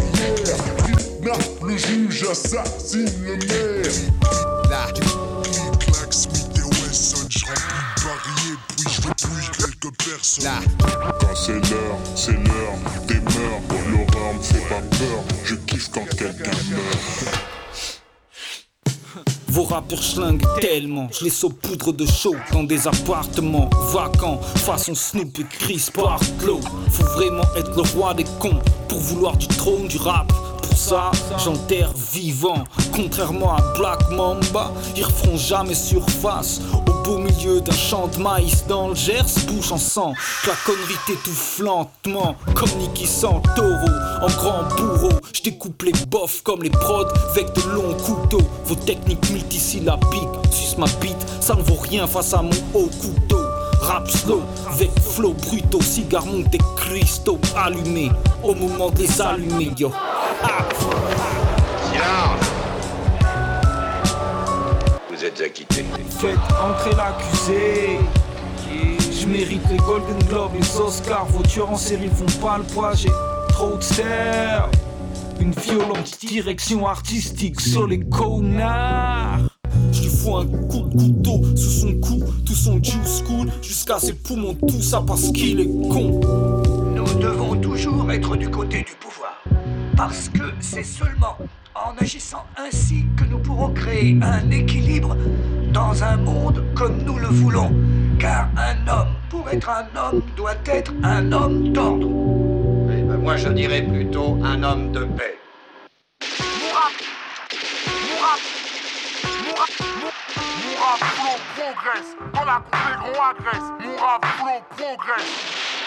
[0.85, 3.91] Kidnappe le juge, assassine le maire.
[4.69, 4.87] Là.
[5.79, 10.49] Claque Smith et Wesson, je remplis puis je dépouille quelques personnes.
[11.19, 13.61] Quand c'est l'heure, c'est l'heure des mœurs.
[13.91, 17.62] L'horreur me fait pas peur, je kiffe quand quelqu'un meurt.
[19.53, 25.37] Vos rappeurs schlinguent tellement, je les saupoudre de chaud dans des appartements vacants, façon Snoop
[25.37, 26.59] et Chris Bartlow.
[26.89, 30.33] Faut vraiment être le roi des cons pour vouloir du trône du rap.
[30.63, 32.63] Pour ça, j'enterre vivant.
[32.95, 36.59] Contrairement à Black Mamba, ils referont jamais surface
[37.03, 40.13] beau milieu d'un champ de maïs dans le Gers, bouche en sang.
[40.47, 43.07] la connerie t'étouffe lentement, comme Nicky
[43.55, 45.11] taureau en grand bourreau.
[45.33, 48.45] Je découpe les bofs comme les prods avec de longs couteaux.
[48.65, 53.41] Vos techniques multisyllabiques, suce ma bite, ça ne vaut rien face à mon haut couteau.
[53.81, 58.11] Rap slow, avec flow brutaux, cigare monté cristaux allumé
[58.41, 59.91] au moment des allumés, yo.
[65.23, 65.85] Êtes acquitté.
[66.09, 67.99] Faites entrer l'accusé.
[69.21, 71.25] Je mérite les Golden Globes, les Oscars.
[71.27, 73.11] Vos tueurs en série font pas le poids, j'ai
[73.49, 74.69] trop de stères.
[75.39, 79.39] Une violente direction artistique sur les connards.
[79.91, 83.99] Je lui fous un coup de couteau sous son cou, tout son juice cool, jusqu'à
[83.99, 86.19] ses poumons, tout ça parce qu'il est con.
[86.95, 89.41] Nous devons toujours être du côté du pouvoir,
[89.95, 91.37] parce que c'est seulement
[91.75, 95.15] en agissant ainsi que nous pourrons créer un équilibre
[95.71, 97.71] dans un monde comme nous le voulons.
[98.19, 102.07] Car un homme, pour être un homme, doit être un homme d'ordre.
[102.07, 105.37] Oui, ben moi je dirais plutôt un homme de paix.
[110.99, 112.15] Flow progresse.
[112.45, 115.82] La coupe agresse Flow progresse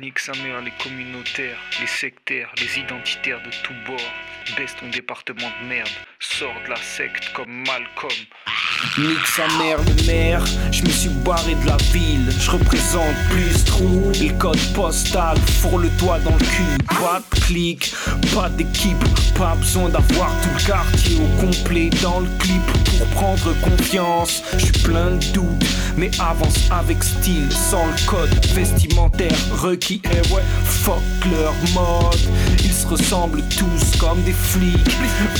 [0.00, 4.12] Nique sa mère, les communautaires, les sectaires, les identitaires de tous bords.
[4.56, 8.10] Baisse ton département de merde, sors de la secte comme Malcolm.
[8.98, 13.64] Nique sa mère le maire, je me suis barré de la ville, je représente plus
[13.64, 17.94] trou, le code postal, fourre le toit dans le cul, pas de clic,
[18.34, 18.98] pas d'équipe,
[19.38, 22.62] pas besoin d'avoir tout le quartier au complet dans le clip
[22.98, 25.64] pour prendre confiance, je suis plein de doutes,
[25.96, 29.36] mais avance avec style, sans le code vestimentaire
[29.72, 32.20] requis, et ouais, fuck leur mode,
[32.62, 34.84] ils se ressemblent tous comme des flics,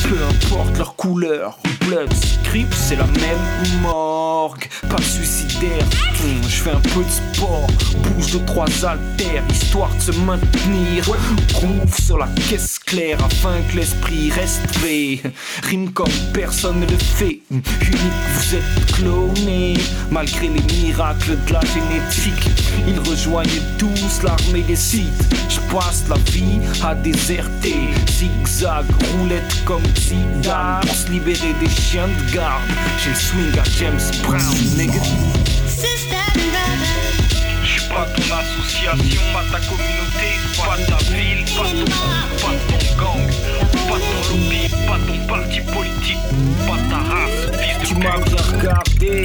[0.08, 5.84] peu importe leur couleur, blood, script, c'est la même morgue, pas suicidaire.
[6.24, 7.66] Hum, je fais un peu de sport,
[8.02, 11.04] bouge de trois haltères, histoire de se maintenir.
[11.52, 15.20] Groove sur la caisse afin que l'esprit reste fait.
[15.62, 17.40] Rime comme personne ne le fait.
[17.50, 19.74] Unique, vous êtes cloné,
[20.10, 22.50] malgré les miracles de la génétique.
[22.86, 25.34] Ils rejoignent tous l'armée des sites.
[25.48, 27.76] Je passe la vie à déserter,
[28.10, 28.84] zigzag,
[29.16, 32.62] roulette comme Zidane, pour se libérer des chiens de garde.
[33.02, 35.00] J'ai le swing à James Brown, nigga.
[37.92, 43.26] Pas ton association, pas ta communauté, pas ta ville, pas ton groupe, pas ton gang,
[43.86, 46.16] pas ton lobby, pas ton parti politique,
[46.66, 47.50] pas ta race,
[47.84, 49.24] Tu m'as bien regardé,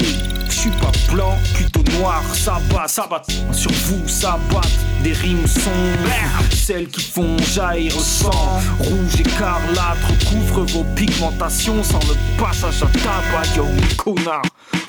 [0.49, 3.23] je suis pas blanc, plutôt noir, ça bat, ça bat.
[3.53, 4.60] Sur vous, ça bat,
[5.01, 8.60] des rimes sombres, celles qui font jaillir le sang.
[8.80, 14.41] Rouge écarlate recouvre vos pigmentations sans le passage à tabac, yo, mes connards.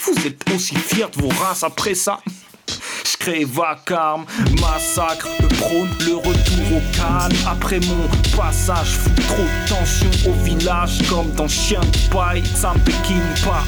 [0.05, 2.19] Vous êtes aussi fiers de vos races après ça
[3.11, 4.25] je crée vacarme,
[4.61, 7.33] massacre, le prône, le retour au calme.
[7.47, 12.75] Après mon passage, fous trop de tension au village, comme dans Chien de paille, ça
[12.75, 13.65] me péquine pas.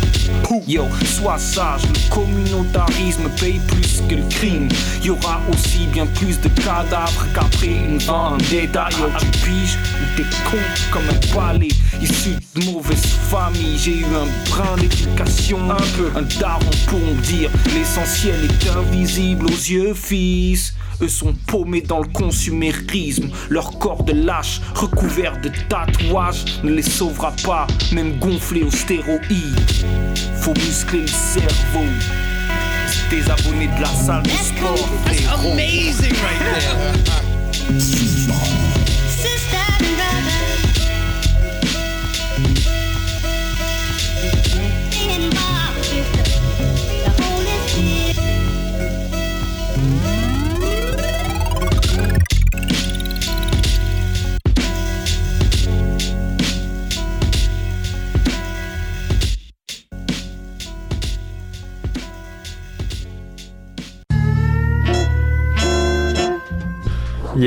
[0.67, 4.69] Yo, sois sage, le communautarisme paye plus que le crime.
[5.03, 8.89] Y aura aussi bien plus de cadavres qu'après une vendetta.
[8.99, 10.59] Yo, tu piges ou t'es con
[10.93, 11.69] comme un palais,
[12.03, 13.79] issu de mauvaise famille.
[13.79, 19.47] J'ai eu un brin d'éducation, un peu un daron pour me dire l'essentiel est invisible
[19.47, 20.75] aux yeux, fils.
[21.03, 23.31] Eux sont paumés dans le consumérisme.
[23.49, 29.71] Leur corps de lâche, recouvert de tatouages, ne les sauvera pas, même gonflés aux stéroïdes.
[30.41, 31.87] Faut muscler le cerveau.
[33.09, 34.89] Des abonnés de la salle de sport.
[35.07, 35.53] frérot.
[35.53, 36.41] amazing right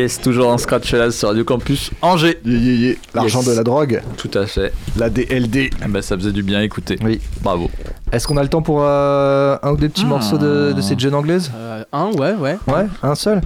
[0.03, 2.37] Yes, toujours en scratch là sur Radio Campus Angers.
[3.13, 3.47] L'argent Yes.
[3.47, 4.01] de la drogue.
[4.17, 4.73] Tout à fait.
[4.97, 5.69] La DLD.
[5.81, 6.99] Ah bah, ça faisait du bien écouter.
[7.01, 7.21] Oui.
[7.41, 7.71] Bravo.
[8.11, 10.09] Est-ce qu'on a le temps pour euh, un ou deux petits Ah.
[10.09, 12.57] morceaux de, de cette jeune anglaise Euh, un, ouais, ouais.
[12.67, 13.39] Ouais, un seul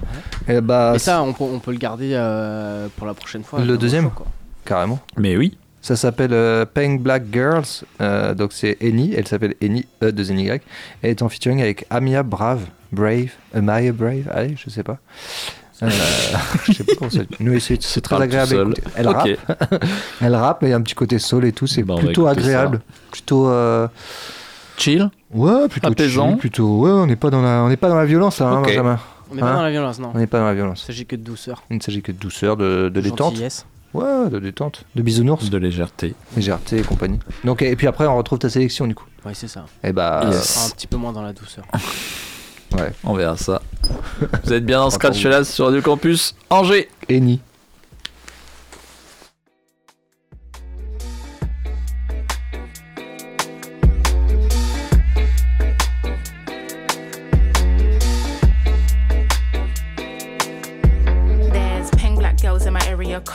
[0.48, 3.60] Et bah, Et ça, on peut, on peut le garder euh, pour la prochaine fois.
[3.60, 4.26] le deuxième quoi.
[4.64, 4.98] Carrément.
[5.16, 5.56] Mais oui.
[5.80, 7.84] Ça s'appelle euh, Pink Black Girls.
[8.00, 10.60] euh, donc c'est Eni, elle s'appelle Eni, E de Y.
[11.02, 12.62] Elle est en featuring avec Amia Brave.
[12.90, 13.28] Brave.
[13.54, 14.28] Amaya Brave.
[14.32, 14.98] Allez, je sais pas.
[15.82, 15.88] Euh,
[16.66, 18.74] je sais pas comment ça Nous, c'est c'est très agréable.
[18.96, 19.28] Elle rappe.
[20.20, 21.66] elle rappe, mais il y a un petit côté soul et tout.
[21.66, 22.80] C'est Bah, plutôt agréable.
[23.10, 23.48] Plutôt.
[23.48, 23.86] euh,
[24.76, 26.30] Chill Ouais, plutôt Apaisant.
[26.30, 26.78] chill, plutôt.
[26.78, 28.62] Ouais, on n'est pas dans la, on n'est pas dans la violence là, hein.
[28.62, 28.98] Benjamin.
[29.30, 30.10] On n'est pas Hein dans la violence, non.
[30.14, 30.82] On n'est pas dans la violence.
[30.84, 31.62] Il s'agit que de douceur.
[31.70, 33.32] Il ne s'agit que de douceur, de, de détente.
[33.32, 33.66] Gentillesse.
[33.94, 37.18] Ouais, de détente, de bisounours, de légèreté, légèreté et compagnie.
[37.44, 39.06] Donc et puis après on retrouve ta sélection du coup.
[39.24, 39.64] Ouais, c'est ça.
[39.82, 41.64] Et bah On euh, sera un petit peu moins dans la douceur.
[42.74, 42.92] ouais.
[43.04, 43.62] On verra ça.
[44.44, 46.88] Vous êtes bien dans Scratch là sur Radio Campus Angers.
[47.08, 47.40] Eni.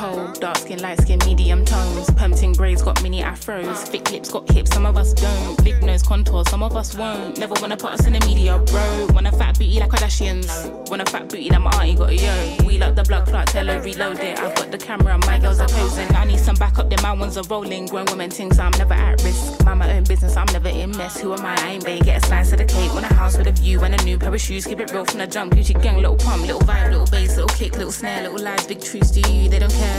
[0.04, 0.40] Cold.
[0.40, 2.10] Dark skin, light skin, medium tones.
[2.12, 3.78] Permting braids got mini afros.
[3.88, 5.64] Thick lips got hips, some of us don't.
[5.64, 7.38] Big nose contours, some of us won't.
[7.38, 9.08] Never wanna put us in the media, bro.
[9.14, 10.50] Wanna fat booty like Kardashians.
[10.90, 12.66] Wanna fat booty like my auntie got a yo.
[12.68, 14.40] We like the blood clot, tell her reload it.
[14.40, 16.10] I've got the camera, my girls are posing.
[16.16, 19.24] I need some backup, then my ones are rolling, grown women things, I'm never at
[19.24, 19.64] risk.
[19.66, 21.20] Mind my own business, I'm never in mess.
[21.22, 21.56] Who am I?
[21.64, 22.00] I ain't bae.
[22.00, 22.94] Get a slice of the cake.
[22.94, 24.66] Want a house with a view and a new pair of shoes.
[24.66, 25.54] Keep it real from the jump.
[25.54, 28.82] Gucci gang, little pump, little vibe, little bass, little kick, little snare, little lies, big
[28.82, 29.12] truths.
[29.12, 29.50] Do you?
[29.50, 29.93] They don't care.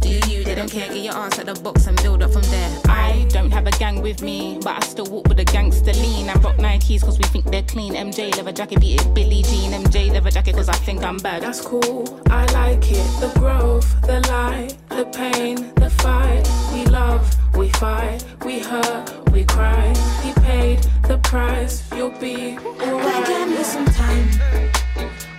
[0.00, 0.44] Do you?
[0.44, 0.88] They don't care.
[0.88, 2.70] Get your ass at the box and build up from there.
[2.86, 6.28] I don't have a gang with me, but I still walk with a gangster lean.
[6.28, 7.94] And rock Nikes cause we think they're clean.
[7.94, 9.72] MJ leather jacket, beat it Billie Jean.
[9.72, 11.42] MJ leather jacket cause I think I'm bad.
[11.42, 13.06] That's cool, I like it.
[13.20, 16.48] The growth, the light, the pain, the fight.
[16.72, 19.92] We love, we fight, we hurt, we cry.
[20.22, 23.26] He paid the price, you'll be alright.
[23.26, 24.28] Give me some time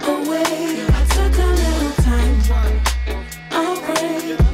[0.01, 0.43] away.
[0.43, 2.96] I took a little time.
[3.59, 4.46] I pray.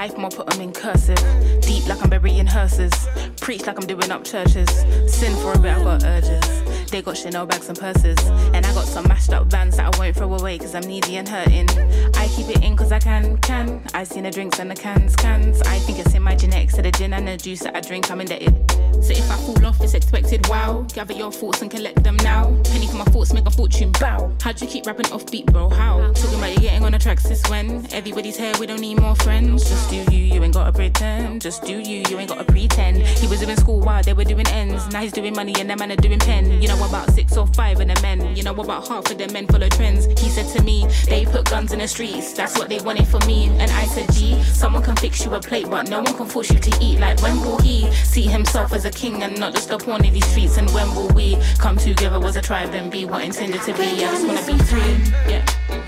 [0.00, 1.18] Type them or put them in cursive.
[1.60, 2.90] Deep like I'm burying hearses.
[3.38, 4.66] Preach like I'm doing up churches.
[5.06, 6.90] Sin for a bit, I got urges.
[6.90, 8.18] They got Chanel bags and purses.
[8.54, 11.18] And I got some mashed up vans that I won't throw away cause I'm needy
[11.18, 11.68] and hurting.
[12.16, 13.82] I keep it in cause I can, can.
[13.92, 15.60] I seen the drinks and the cans, cans.
[15.62, 16.76] I think it's in my genetics.
[16.76, 18.70] To the gin and the juice that I drink, I'm indebted.
[19.04, 20.48] So if I fall off, it's expected.
[20.48, 20.86] Wow.
[20.94, 22.46] Gather your thoughts and collect them now.
[22.64, 23.92] Penny for my thoughts, make a fortune.
[23.92, 24.32] Bow.
[24.40, 25.68] How'd you keep rapping off beat, bro?
[25.68, 26.12] How?
[26.12, 27.86] Talking about you getting on the tracks since when?
[27.92, 29.68] Everybody's here, we don't need more friends.
[29.68, 31.42] Just do you, you ain't gotta pretend.
[31.42, 32.98] Just do you, you ain't gotta pretend.
[32.98, 34.86] He was doing school while they were doing ends.
[34.92, 36.62] Now he's doing money and them man are doing pen.
[36.62, 38.36] You know about six or five and the men.
[38.36, 40.06] You know about half of the men follow trends.
[40.20, 42.32] He said to me, they put guns in the streets.
[42.32, 43.48] That's what they wanted for me.
[43.58, 46.50] And I said, G, someone can fix you a plate, but no one can force
[46.50, 47.00] you to eat.
[47.00, 50.14] Like when will he see himself as a king and not just a pawn in
[50.14, 50.56] these streets?
[50.56, 53.82] And when will we come together as a tribe and be what intended to be?
[53.82, 55.32] I just wanna be free.
[55.32, 55.79] Yeah.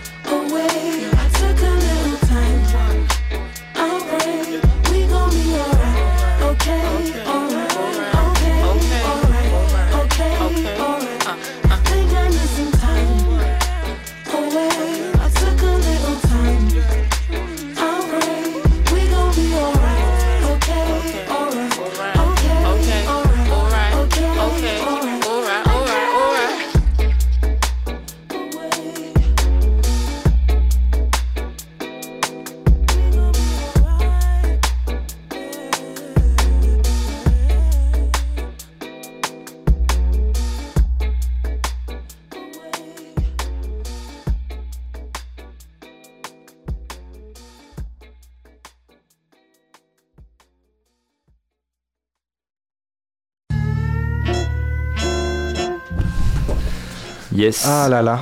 [57.43, 57.65] Yes.
[57.67, 58.21] Ah là là.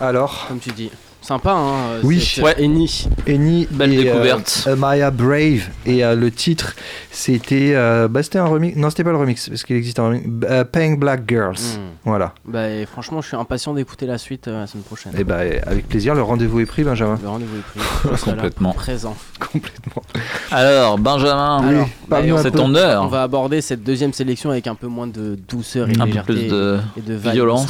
[0.00, 0.90] Alors Comme tu dis.
[1.28, 3.06] Sympa, hein Oui, cette, euh, Eni.
[3.26, 4.64] Eni, Belle et, découverte.
[4.66, 6.74] euh, Amaya Brave et euh, le titre
[7.10, 10.08] c'était euh, bah, c'était un remix non c'était pas le remix parce qu'il existe un
[10.08, 11.80] remix euh, Paying Black Girls Mm.
[12.06, 15.12] voilà Bah, et franchement, je suis impatient d'écouter la suite euh, la semaine prochaine.
[15.18, 18.18] et bah avec plaisir le rendez-vous est pris Benjamin Le rendez-vous est pris.
[18.24, 18.72] Complètement.
[18.72, 19.14] Présent.
[19.38, 20.02] complètement
[20.50, 22.58] Alors, Benjamin, bah, un c'est peu.
[22.58, 23.02] ton heure.
[23.02, 26.06] On va aborder cette deuxième sélection avec un peu moins de douceur et de Un
[26.06, 27.66] peu plus de et de vibe violence.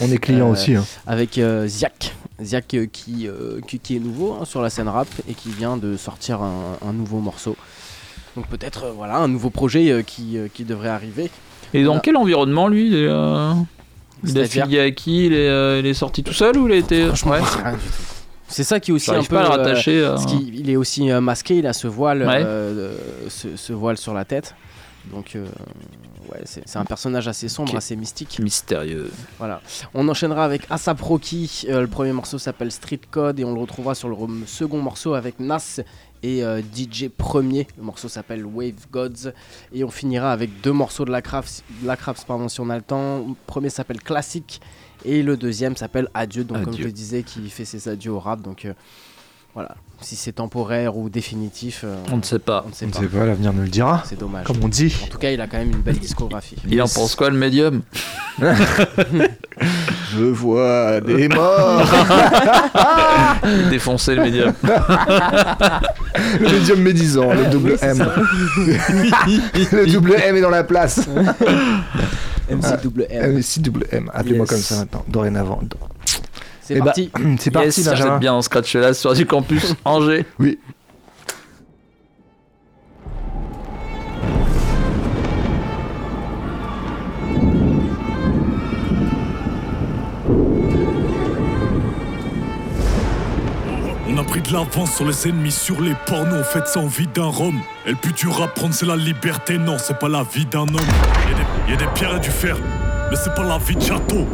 [0.00, 0.84] on est client Euh, aussi hein.
[1.06, 2.14] Avec euh, Ziak.
[2.42, 5.50] Ziak euh, qui, euh, qui, qui est nouveau hein, sur la scène rap et qui
[5.50, 7.56] vient de sortir un, un nouveau morceau.
[8.36, 11.30] Donc peut-être euh, voilà un nouveau projet qui, qui devrait arriver.
[11.74, 12.00] Et dans Voilà.
[12.00, 15.94] quel environnement lui Il est, il est C'est-à-dire affilié à qui il est, il est
[15.94, 17.06] sorti tout seul ou il a été.
[17.06, 17.38] Franchement, Ouais.
[17.40, 18.02] j'en sais rien du tout.
[18.48, 19.36] C'est ça qui est aussi un peu.
[19.36, 20.02] euh, rattacher.
[20.02, 22.42] parce il est aussi masqué, il a ce voile, Ouais.
[22.44, 22.96] euh,
[23.28, 24.56] ce, ce voile sur la tête.
[25.10, 25.46] Donc, euh,
[26.30, 28.38] ouais, c'est un personnage assez sombre, assez mystique.
[28.38, 29.10] Mystérieux.
[29.38, 29.60] Voilà.
[29.94, 31.66] On enchaînera avec Asap Rocky.
[31.68, 35.14] Euh, le premier morceau s'appelle Street Code et on le retrouvera sur le second morceau
[35.14, 35.80] avec Nas
[36.22, 37.66] et euh, DJ Premier.
[37.76, 39.32] Le morceau s'appelle Wave Gods.
[39.72, 42.76] Et on finira avec deux morceaux de la Crafts, la Crafts pardon, si on a
[42.76, 43.18] le temps.
[43.18, 44.60] Le premier s'appelle Classique
[45.04, 46.44] et le deuxième s'appelle Adieu.
[46.44, 48.42] Donc, comme je le disais, qui fait ses adieux au rap.
[48.42, 48.66] Donc,
[49.54, 49.74] voilà.
[50.02, 52.64] Si c'est temporaire ou définitif, euh, On ne sait pas.
[52.64, 53.26] on ne sait pas.
[53.26, 54.44] l'avenir nous le dira C'est dommage.
[54.44, 56.56] comme on dit En tout cas, il a quand même une belle discographie.
[56.68, 57.82] Il en pense quoi le médium?
[60.12, 61.82] Je vois des morts
[63.70, 64.52] Défoncer le médium.
[66.40, 68.06] le médium médisant le double M
[69.72, 71.06] le double M est dans la place
[72.50, 73.36] MC double M.
[73.38, 74.50] MC double M appelez-moi Yes.
[74.50, 75.60] comme ça maintenant dorénavant
[76.70, 76.92] eh bah,
[77.38, 77.50] c'est parti.
[77.50, 80.24] Bah, c'est parti, bien en scratch là sur du campus Angers.
[80.38, 80.58] Oui.
[94.12, 96.86] On a pris de l'avance sur les ennemis, sur les pornos, on fait ça en
[96.86, 97.60] vie d'un Rome.
[97.86, 100.74] Et le but du prendre c'est la liberté, non, c'est pas la vie d'un homme.
[100.76, 102.56] Y'a des, y a des pierres et du fer,
[103.10, 104.26] mais c'est pas la vie de château.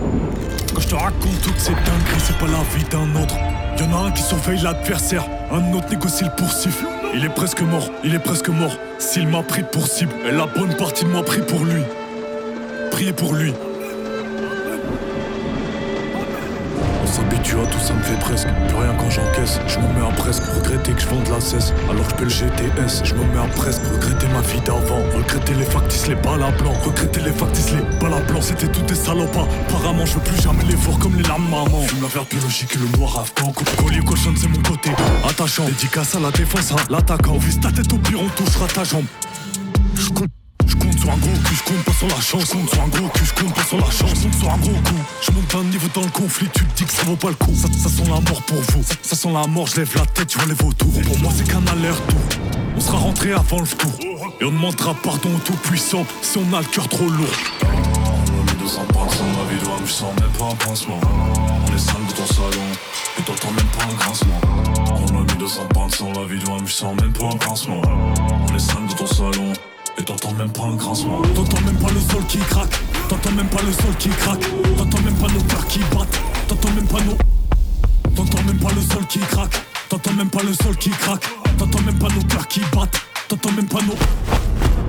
[0.77, 3.35] Quand je te raconte toutes ces dingueries, c'est pas la vie d'un autre.
[3.79, 6.77] Y'en a un qui surveille l'adversaire, un autre négocie le poursuivre.
[7.15, 8.77] Il est presque mort, il est presque mort.
[8.99, 11.81] S'il m'a pris pour cible, et la bonne partie de moi pris pour lui.
[12.91, 13.55] Priez pour lui.
[17.03, 18.49] On s'habitue à tout, ça me fait presque.
[18.69, 20.43] Plus rien quand j'encaisse, je me mets à presque
[20.83, 21.73] que je vende la cesse.
[21.91, 25.03] Alors je le GTS, je me mets à presque regretter ma vie d'avant.
[25.17, 26.73] Regretter les factices, les balles à blanc.
[26.85, 28.41] Regretter les factices, les balles à blanc.
[28.41, 29.47] C'était tout des salopas.
[29.69, 31.83] Apparemment, je veux plus jamais les voir comme les larmes maman.
[31.83, 33.53] Fume la verte biologique et le noir afghan.
[33.77, 34.91] Collier, cochon, c'est mon côté.
[35.29, 37.33] Attachant, dédicace à la défense, à l'attaquant.
[37.35, 39.07] On vise ta tête au pire, on touchera ta jambe.
[40.81, 42.41] Je sur un gros cul, je compte pas sur la chance.
[42.43, 44.11] Je sur un gros cul, je compte pas sur la chance.
[44.15, 45.03] Je sur un gros coup.
[45.23, 47.35] Je monte d'un niveau dans le conflit, tu te dis que ça vaut pas le
[47.35, 47.55] coup.
[47.55, 48.83] Ça, sent la mort pour vous.
[49.03, 50.93] Ça, sent la mort, je lève la tête, tu vois les vautours.
[51.03, 52.21] Pour moi, c'est qu'un aller-retour.
[52.77, 53.93] On sera rentré avant le tour.
[54.41, 57.27] Et on demandera pardon au tout-puissant si on a le cœur trop lourd.
[57.63, 61.01] On a mis 200 points sans la vie doit, je sens même pas un pincement.
[61.03, 62.67] On est cinq de ton salon,
[63.19, 64.41] et t'entends même pas un grincement.
[64.91, 67.81] On a mis 200 points sans la vie doit, je sens même pas un pincement.
[68.51, 69.53] On est cinq de ton salon,
[69.99, 71.23] et t'entends même pas un grincement.
[71.35, 72.71] T'entends même pas le sol qui craque.
[73.09, 74.41] T'entends même pas le sol qui craque.
[74.77, 76.21] T'entends même pas nos cœurs qui battent.
[76.49, 77.17] T'entends même pas nos.
[78.15, 79.63] T'entends même pas le sol qui craque.
[79.89, 81.25] T'entends même pas le sol qui craque.
[81.59, 83.01] T'entends même pas nos cœurs qui battent.
[83.29, 84.86] T'entends même pas nos.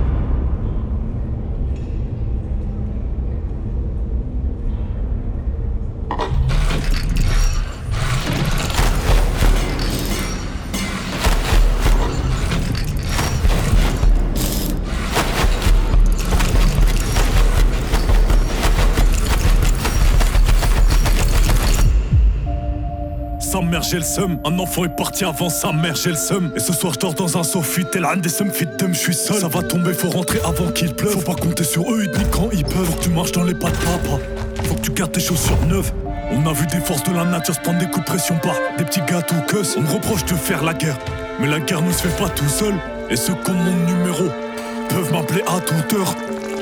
[23.82, 26.52] J'ai le seum, un enfant est parti avant sa mère j'ai le seum.
[26.56, 29.14] Et ce soir je dors dans un sofi, tel un des seums fit je suis
[29.14, 29.40] seul.
[29.40, 31.12] Ça va tomber, faut rentrer avant qu'il pleuve.
[31.12, 32.84] Faut pas compter sur eux, ils disent quand ils peuvent.
[32.84, 34.18] Faut que tu marches dans les pas de papa.
[34.64, 35.92] Faut que tu gardes tes chaussures neuves.
[36.30, 38.54] On a vu des forces de la nature se prendre des coups de pression par
[38.76, 40.98] des petits gâteaux que On me reproche de faire la guerre
[41.40, 42.74] Mais la guerre ne se fait pas tout seul.
[43.10, 44.24] Et ceux qui ont mon numéro
[44.88, 46.14] peuvent m'appeler à toute heure.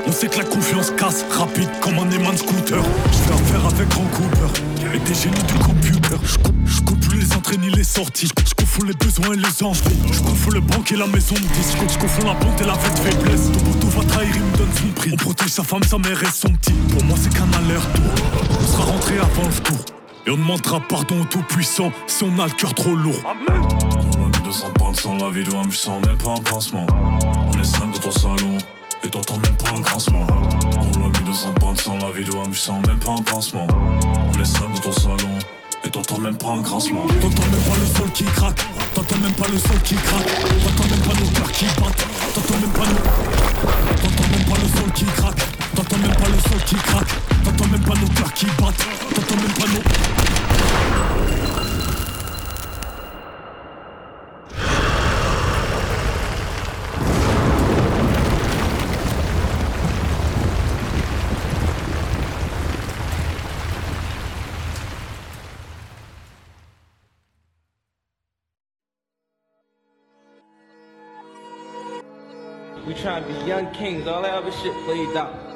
[0.07, 2.83] On sait que la confiance casse rapide comme un aimant scooter.
[3.11, 4.36] Je affaire avec grand Cooper
[7.97, 8.29] sorties.
[8.47, 9.97] Je confonds les besoins et les envies.
[10.13, 11.79] Je confonds le banque et la maison de disque.
[11.89, 13.51] Je confonds la bonté et la fête faiblesse.
[13.53, 15.11] Ton poteau va trahir, il me donne son prix.
[15.15, 16.75] On protège sa femme, sa mère et son petit.
[16.93, 18.13] Pour moi, c'est qu'un aller-retour.
[18.61, 19.79] On sera rentré avant le tour.
[20.27, 23.23] Et on demandera pardon au tout-puissant si on a le cœur trop lourd.
[23.25, 26.87] On a mis 200 points sans la vie doit, je sens même pas un pincement.
[27.55, 28.59] On est cinq dans ton salon.
[29.05, 30.27] Et t'entends même pas un grincement
[30.97, 33.67] On l'a mis 200 points sans la vie doit, je sens même pas un pincement
[33.71, 35.39] On est cinq dans ton salon
[35.87, 37.07] et t'entends même pas un grincement.
[37.21, 38.61] T'entends même pas le sol qui craque.
[38.95, 40.27] T'entends même pas le sol qui craque.
[40.65, 42.07] T'entends même pas nos cœurs qui battent.
[42.35, 43.01] T'entends même pas nos
[44.03, 45.43] T'entends même pas le sol qui craque.
[45.75, 47.09] T'entends même pas le sol qui craque.
[47.45, 48.87] T'entends même pas nos cœurs qui battent.
[49.15, 51.16] T'entends même pas nos
[73.07, 75.56] trying to be young kings, all that other shit played out.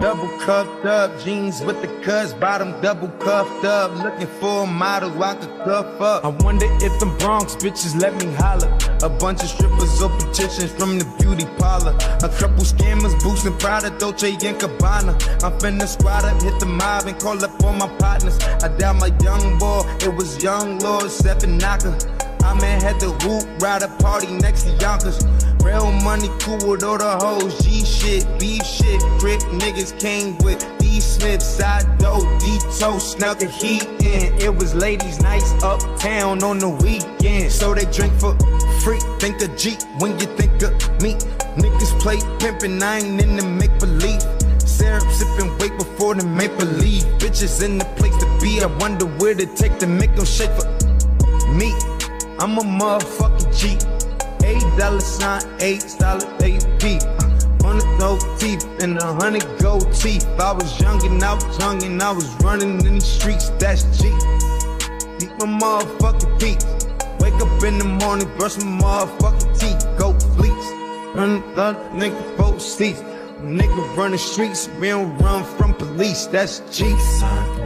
[0.00, 3.94] Double cuffed up, jeans with the cuts, bottom double cuffed up.
[4.02, 6.24] Looking for a model I could cuff up.
[6.24, 8.74] I wonder if them Bronx bitches let me holler.
[9.02, 11.94] A bunch of strippers or petitions from the beauty parlor.
[12.22, 15.12] A couple scammers boosting Prada, Dolce and Gabbana.
[15.44, 18.38] I'm finna squad up, hit the mob and call up all my partners.
[18.64, 21.94] I down my young boy, it was young Lord Seven Knocker.
[22.42, 25.22] I man had the whoop ride a party next to Yonkers.
[25.62, 27.62] Real money cool with all the hoes.
[27.62, 33.46] G shit, beef shit, brick niggas came with D Smith, side dough, Dito, snuck the
[33.46, 34.34] heat in.
[34.40, 37.52] It was ladies' nights uptown on the weekend.
[37.52, 38.36] So they drink for
[38.82, 39.00] free.
[39.18, 41.14] Think of G when you think of me.
[41.56, 44.22] Niggas play pimpin', I ain't in the make believe.
[44.58, 47.04] Syrup sipping, wait before the maple leave.
[47.18, 48.62] Bitches in the place to be.
[48.62, 50.66] I wonder where to take to make them shake for
[51.52, 51.74] me.
[52.38, 53.99] I'm a motherfucking G.
[54.50, 56.82] Eight dollar sign, eight dollar AP.
[57.62, 60.26] Hundred gold teeth and a hundred gold teeth.
[60.40, 63.50] I was young and I was young and I was running in the streets.
[63.60, 64.08] That's G.
[65.22, 66.66] Eat my motherfucking peeps.
[67.20, 69.82] Wake up in the morning, brush my motherfucking teeth.
[69.96, 70.66] Go fleets.
[71.14, 73.00] Run the nigga both seats.
[73.40, 76.60] Nigga run the streets, we don't run from police, that's.
[77.20, 77.59] Side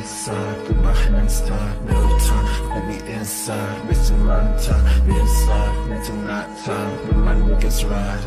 [0.00, 6.24] Inside, put my hands down, no time, baby inside, bis zum Montag, inside, mit dem
[6.24, 8.24] Nighttime, wir my niggas ride.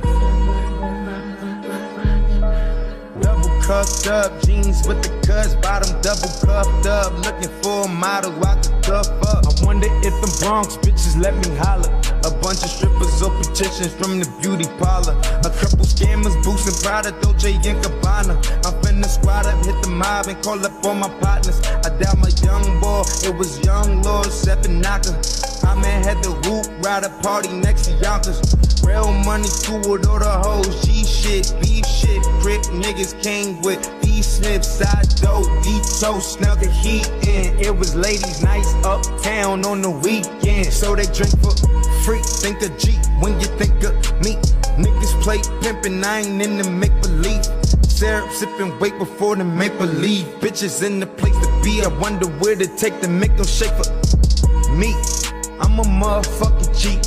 [3.19, 8.53] Double cuffed up, jeans with the cuts, bottom double cuffed up, looking for models, I
[8.61, 9.43] could cuff up.
[9.47, 12.12] I wonder if them Bronx bitches let me holler.
[12.43, 15.15] Bunch of strippers or petitions from the beauty parlor.
[15.47, 18.35] A couple scammers boosting Prada, Dolce and Gabbana.
[18.67, 21.61] I'm finna squad up, hit the mob and call up all my partners.
[21.87, 25.15] I doubt my young boy, it was young Lord Seven Knocker.
[25.63, 28.43] I man had the whoop ride a party next to Yonkers.
[28.83, 33.79] Real money cool with all the hoes, G shit, beef shit, prick niggas came with
[34.01, 37.57] D Smith, side dope, D toast, snug a heat in.
[37.57, 41.55] It was ladies' nights uptown on the weekend, so they drink for
[42.03, 42.21] free.
[42.43, 42.91] Think of G
[43.21, 44.35] when you think of me.
[44.75, 47.45] Niggas play pimpin', I ain't in the make believe.
[47.87, 50.25] Syrup sippin', wait before the make believe.
[50.41, 53.71] Bitches in the place to be, I wonder where to take to make them shake
[53.71, 53.89] for
[54.75, 54.91] me.
[55.61, 56.99] I'm a motherfucking G.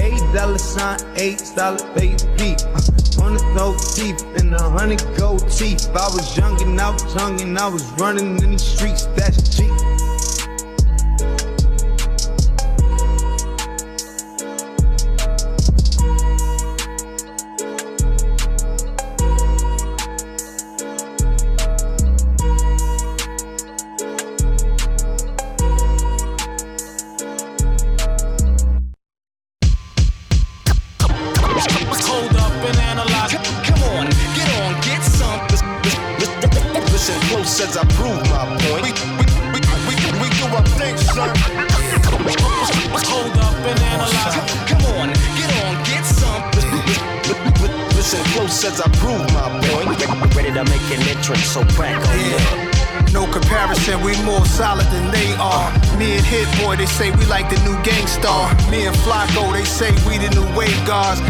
[0.00, 2.54] Eight dollar sign, eight dollar baby.
[2.62, 2.80] Uh,
[3.18, 5.88] Hundred no teeth and a hundred gold teeth.
[5.90, 9.06] I was young and I was young and I was running in the streets.
[9.16, 9.64] That's G.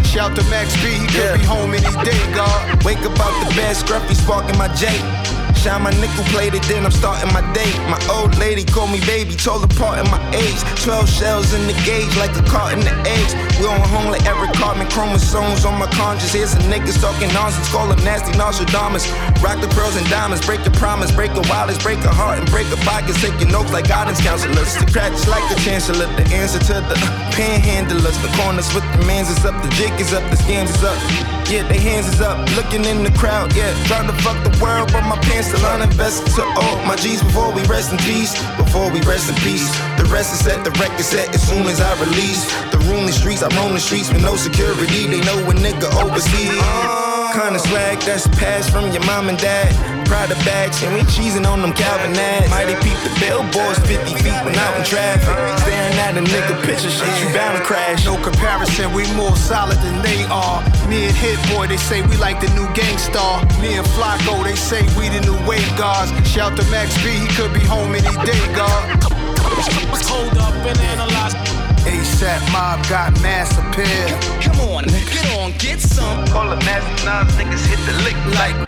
[0.08, 2.82] Shout to Max B, he could be home any day, God.
[2.82, 4.88] Wake up out the bed, scruffy sparking my J.
[5.52, 7.68] Shine my nickel plated, then I'm starting my day.
[7.92, 10.56] My old lady called me baby, told apart in my age.
[10.80, 13.34] 12 shells in the gauge, like a cart in the eggs.
[13.60, 16.32] We on home like every carbon chromosomes on my conscience.
[16.32, 19.10] Here's some niggas talking nonsense, call them nasty Nostradamus.
[19.42, 22.48] Rock the pearls and diamonds, break the promise, break a wallets, break a heart, and
[22.48, 23.20] break a pockets.
[23.20, 24.72] Taking notes like guidance counselors.
[24.78, 28.18] The cracks like the chancellor, the answer to the uh, panhandlers.
[28.18, 30.98] The corners with the mans is up, the jig is up, the scams is up.
[31.48, 33.72] Yeah, they hands is up, looking in the crowd, yeah.
[33.86, 37.22] Trying to fuck the world, but my pants still uninvested to all oh, my G's
[37.22, 38.34] before we rest in peace.
[38.58, 39.70] Before we rest in peace.
[39.96, 42.44] The rest is set, the record set as soon as I release.
[42.74, 45.06] The room, the streets, I roam the streets with no security.
[45.06, 47.07] They know a nigga overseas.
[47.32, 49.74] Kinda swag that's passed from your mom and dad.
[50.06, 52.48] Pride of bags, and we cheesing on them Calvin ads.
[52.48, 55.28] Mighty peep the billboards 50 feet when out in traffic.
[55.60, 58.06] Staring at a nigga picture, shit, you bound to crash.
[58.06, 60.62] No comparison, we more solid than they are.
[60.88, 63.44] Me and Hit Boy, they say we like the new gangstar.
[63.60, 66.10] Me and Flacco, they say we the new wave guards.
[66.26, 68.84] Shout to Max B, he could be home any day, God.
[70.08, 71.17] Hold up and analyze.
[71.88, 74.08] ASAP mob got mass appeal.
[74.42, 76.26] Come on, get on, get some.
[76.26, 78.67] Call it nasty nines, niggas hit the lick like.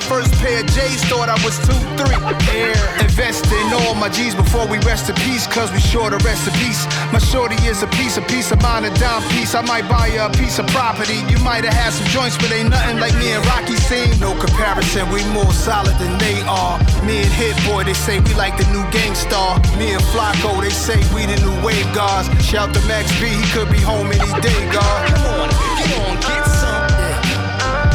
[0.00, 2.14] first pair of J's, thought I was 2-3.
[2.54, 2.74] Air.
[3.00, 6.46] Invest in all my G's before we rest in peace, cause we sure to rest
[6.46, 6.86] in peace.
[7.12, 9.54] My shorty is a piece, a piece of mine, a dime piece.
[9.54, 11.20] I might buy you a piece of property.
[11.28, 14.18] You might have had some joints, but ain't nothing like me and Rocky seen.
[14.20, 16.78] No comparison, we more solid than they are.
[17.04, 19.58] Me and Hit Boy, they say we like the new gangstar.
[19.78, 22.28] Me and Flacco, they say we the new wave guards.
[22.44, 25.08] Shout to Max B, he could be home any day, God.
[25.10, 26.74] Come on, get on, get some.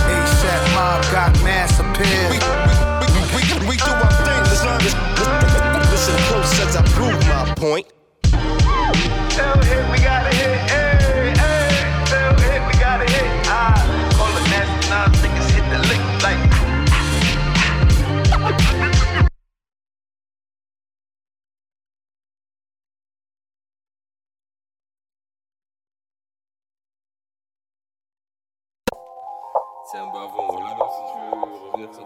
[0.10, 2.30] ASAP mob got mass appeal.
[2.30, 2.38] We,
[3.14, 4.80] we, we, we, do our thing, son.
[5.92, 7.88] Listen close as I prove my point.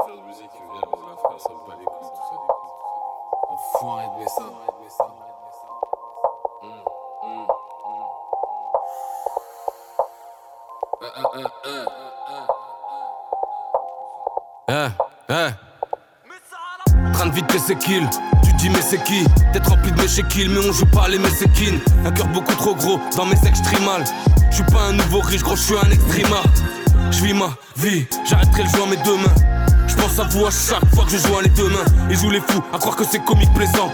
[0.06, 2.74] Faire de musique, viens, on va faire ça, pas les couilles, tout ça, les couilles.
[3.50, 4.44] Enfoiré de Messa.
[14.70, 14.92] Hein,
[15.30, 15.52] hein.
[17.14, 18.10] Train de c'est kill.
[18.44, 19.26] Tu dis mais c'est qui?
[19.52, 22.74] T'es rempli de mes kills mais on joue pas les messékines Un cœur beaucoup trop
[22.76, 24.04] gros dans mes extrémales
[24.50, 26.46] Je suis pas un nouveau riche gros je suis un extrémard
[27.12, 29.53] Je vis ma vie, j'arrêterai le jeu en mes deux mains
[29.94, 32.16] Je pense à vous à chaque fois que je joue à les deux mains Et
[32.16, 33.94] joue les fous à croire que c'est comique plaisante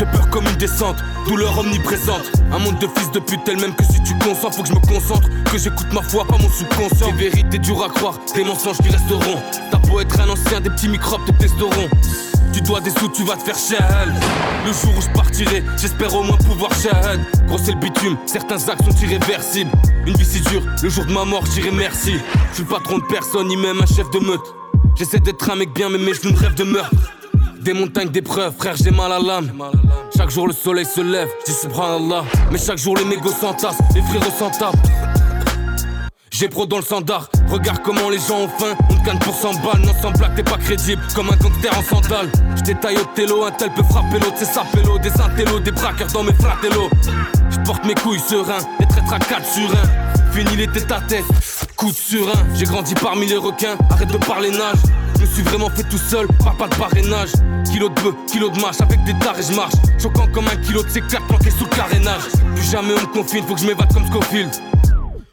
[0.00, 2.32] j'ai peur comme une descente, douleur omniprésente.
[2.50, 4.72] Un monde de fils de pute tel même que si tu consens, faut que je
[4.72, 7.12] me concentre, que j'écoute ma foi, pas mon subconscient.
[7.12, 9.42] Des vérités dures à croire, des mensonges qui resteront.
[9.70, 11.90] T'as beau être un ancien, des petits microbes te testeront.
[12.54, 14.08] Tu dois des sous, tu vas te faire shahad.
[14.64, 17.20] Le jour où je partirai, j'espère au moins pouvoir shahad.
[17.46, 19.70] Gros, le bitume, certains actes sont irréversibles.
[20.06, 22.14] Une vie si dure, le jour de ma mort, je dirai merci.
[22.50, 24.59] Je suis le patron de personne, ni même un chef de meute.
[25.00, 26.94] J'essaie d'être un mec bien, mais mes genoux rêvent de meurtre.
[27.62, 29.50] Des montagnes d'épreuves, frère, j'ai mal à l'âme.
[30.14, 32.22] Chaque jour le soleil se lève, dis subhanallah.
[32.52, 34.76] Mais chaque jour les négos s'entassent, les frérots s'en tapent.
[36.30, 38.76] J'ai pro dans le standard, regarde comment les gens ont faim.
[38.90, 41.00] On gagne pour 100 balles, non sans blague, t'es pas crédible.
[41.14, 42.30] Comme un gangster en sandales.
[42.56, 44.98] J'détaille au télo, un tel peut frapper l'autre, c'est ça pélo.
[44.98, 46.90] Des intellos, des braqueurs dans mes fratellos.
[47.48, 50.32] J'porte mes couilles serein, les traîtres à 4 sur 1.
[50.34, 51.24] Fini les têtes à tête,
[51.80, 52.38] coup de surin.
[52.54, 54.78] J'ai grandi parmi les requins, arrête de parler nage.
[55.16, 57.30] Je me suis vraiment fait tout seul, par pas de parrainage.
[57.72, 59.72] Kilo de bœuf, kilo de mâche, avec des tares et je marche.
[59.98, 62.24] Choquant comme un kilo de C4 planqué sous le carénage.
[62.54, 64.50] Plus jamais on me confine, faut que je m'évade comme Scofield.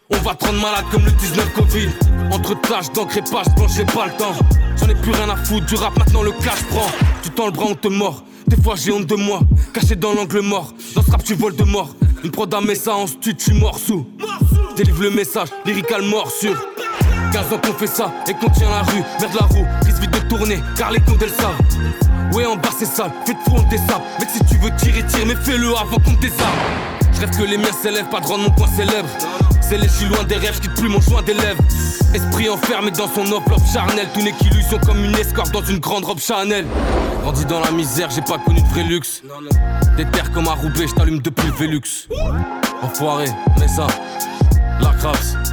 [0.09, 1.89] On va te rendre malade comme le 19 Covid.
[2.31, 4.33] Entre tâches d'encre et pages j'ai pas le temps.
[4.79, 6.89] J'en ai plus rien à foutre du rap, maintenant le cash prend.
[7.23, 8.23] Tu tends le bras, on te mord.
[8.47, 9.41] Des fois j'ai honte de moi,
[9.73, 10.73] caché dans l'angle mort.
[10.95, 11.89] Dans ce rap, tu voles de mort.
[12.23, 14.07] Une prod à ça en stu, tu mors sous.
[14.77, 16.55] Délivre le message, lyrical mort sûr.
[17.33, 20.11] 15 ans qu'on fait ça et qu'on tient la rue, merde la roue, risque vite
[20.11, 21.57] de tourner, car les comptes elles savent.
[22.31, 24.03] Ouais, en bas c'est sale, fais de fou, on désable.
[24.19, 26.51] Mec, si tu veux tirer, tire, mais fais-le avant qu'on désarme.
[27.11, 29.09] Je que les miens s'élèvent, pas de mon coin célèbre.
[29.61, 31.63] C'est les je loin des rêves, quitte plus mon joint des lèvres.
[32.13, 36.05] Esprit enfermé dans son enveloppe charnelle, tout n'est qu'illusion comme une escorte dans une grande
[36.05, 36.67] robe Chanel.
[37.23, 39.23] Grandi dans la misère, j'ai pas connu de vrai luxe.
[39.97, 42.07] Des terres comme à Roubaix, je depuis le Velux.
[42.83, 43.25] Enfoiré,
[43.59, 43.87] mais ça,
[44.79, 45.46] la crasse.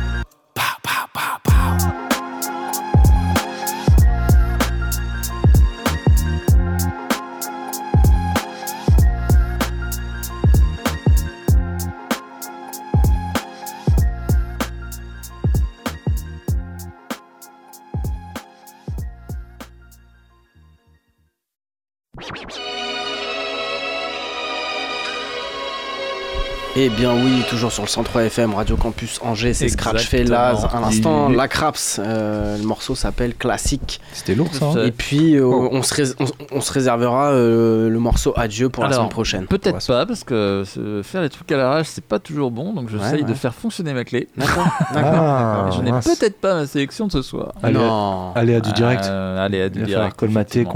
[26.86, 30.12] Eh bien oui, toujours sur le 103 FM, Radio Campus Angers, c'est Scratch.
[30.12, 30.66] Laz.
[30.70, 31.36] À l'instant, Oui.
[31.36, 34.02] La Craps, euh, le morceau s'appelle Classique.
[34.12, 34.66] C'était lourd ça.
[34.66, 38.68] hein Et puis euh, on, se rés- on- on se réservera euh, le morceau Adieu
[38.68, 39.46] pour la semaine prochaine.
[39.46, 42.90] Peut-être pas, parce que euh, faire les trucs à l'arrache, c'est pas toujours bon, donc
[42.90, 44.28] j'essaye Ouais, de faire fonctionner ma clé.
[44.36, 44.66] D'accord.
[44.94, 47.52] Ah, je n'ai peut-être pas ma sélection de ce soir.
[47.62, 48.32] Allez, Non.
[48.34, 49.04] allez à du direct.
[49.06, 49.94] Euh, allez, à du Il va direct.
[49.94, 50.72] falloir colmater, effectivement.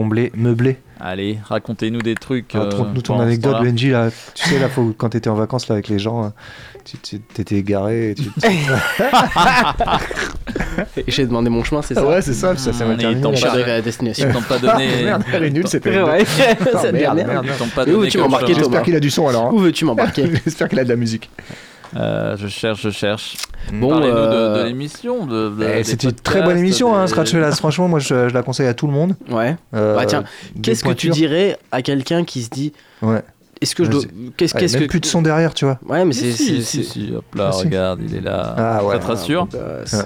[1.01, 2.55] Allez, racontez-nous des trucs.
[2.55, 3.62] Alors, euh, Raconte-nous ton anecdote.
[3.62, 3.90] Benji.
[3.90, 6.28] Là, tu sais, là, faut, quand t'étais en vacances là, avec les gens, euh,
[7.03, 8.11] tu t'étais égaré.
[8.11, 8.24] Et tu...
[11.07, 13.36] J'ai demandé mon chemin, c'est ça Ah ouais, c'est ça, ça s'est Mmh, ils terminé.
[13.36, 14.28] suis pas arrivé à la destination.
[14.28, 14.88] Ils pas donné.
[15.05, 15.86] Merde, elle est nulle cette.
[15.86, 15.92] Ah,
[16.92, 17.16] merde, merde.
[17.28, 18.55] merde, Ils t'ont pas où donné tu comme m'embarques, chemin.
[18.55, 19.46] Thomas J'espère qu'il a du son alors.
[19.46, 19.51] hein.
[19.53, 21.30] Où veux-tu m'embarquer J'espère qu'il a de la musique.
[21.97, 23.36] Euh, je cherche, je cherche.
[23.72, 25.26] Bon, Parlez-nous de- euh, de, l'émission.
[25.26, 27.53] De, de- Eh, une très bonne émission, hein, des- Scratch Fellas.
[27.57, 29.14] Franchement, moi, je, je la conseille à tout le monde.
[29.30, 29.57] Ouais.
[29.74, 30.24] Euh, Bah tiens,
[30.62, 32.72] qu'est-ce que tu dirais à quelqu'un qui se dit
[33.03, 33.22] Ouais.
[33.61, 34.01] Est-ce que je dois.
[34.03, 34.91] c'est- Qu'est-ce Ouais, qu'est-ce même que.
[34.91, 35.78] plus de son derrière, tu vois.
[35.89, 36.30] Ouais, mais c'est.
[36.32, 37.64] si, c'est- si, si, hop là, Ah, si.
[37.64, 38.55] regarde, il est là.
[38.57, 38.95] Ah, ouais.
[38.95, 39.93] Ça te rassure gosse.
[39.95, 39.99] Ouais.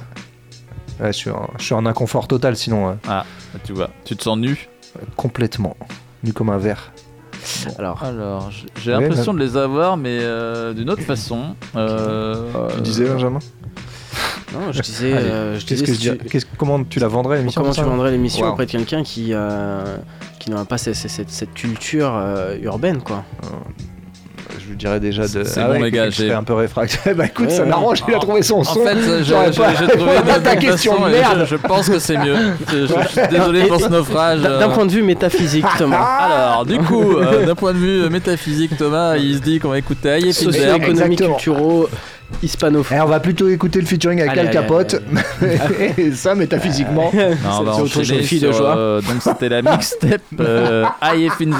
[1.00, 2.88] Ouais, je, suis en, je suis en inconfort total sinon.
[2.88, 2.94] ouais.
[3.08, 3.24] Ah,
[3.64, 4.68] tu vois, tu te sens nu
[5.16, 5.76] Complètement.
[6.22, 6.92] Nu comme un verre.
[7.78, 8.50] Alors,
[8.82, 11.54] j'ai Ouais, l'impression de les avoir, mais euh, d'une autre façon.
[11.76, 13.38] Euh, Tu disais, Benjamin?
[14.52, 15.12] Non, je disais.
[15.14, 17.38] Allez, euh, je qu'est-ce disais que si je dirais- tu- qu'est-ce- Comment tu la vendrais
[17.38, 18.52] l'émission Comment comme tu vendrais l'émission Wow.
[18.52, 19.96] auprès de quelqu'un qui, euh,
[20.38, 23.24] qui n'a pas cette, cette- cette culture euh, urbaine, quoi?
[24.60, 25.26] Je lui dirais déjà de.
[25.28, 27.14] C'est- c'est ah bon, ouais, les gars, un peu réfractaire.
[27.16, 27.68] bah écoute, Ouais, ça ouais.
[27.68, 28.84] m'arrange, il a trouvé son En son.
[28.84, 31.38] fait, j'ai J'aurais j'ai- pas j'ai trouvé ta question façon et merde.
[31.40, 32.36] Je, je pense que c'est mieux.
[32.68, 34.40] Je, je- je suis désolé Et- pour ce et- naufrage.
[34.40, 35.96] D'un point de vue métaphysique, Thomas.
[36.02, 39.68] Alors, du coup, euh, d'un point de vue euh, métaphysique, Thomas, il se dit qu'on
[39.70, 41.34] va écquiter Aïe Exactement.
[41.34, 41.88] culturaux,
[42.42, 42.82] Hispano.
[42.90, 45.00] Et on va plutôt écouter le featuring avec Allez, Al Capote.
[45.98, 47.10] Et ça, métaphysiquement.
[47.14, 47.20] Non,
[47.60, 48.38] on va c'est enchaîner chose.
[48.40, 50.84] sur, euh, donc c'était la mixtape euh,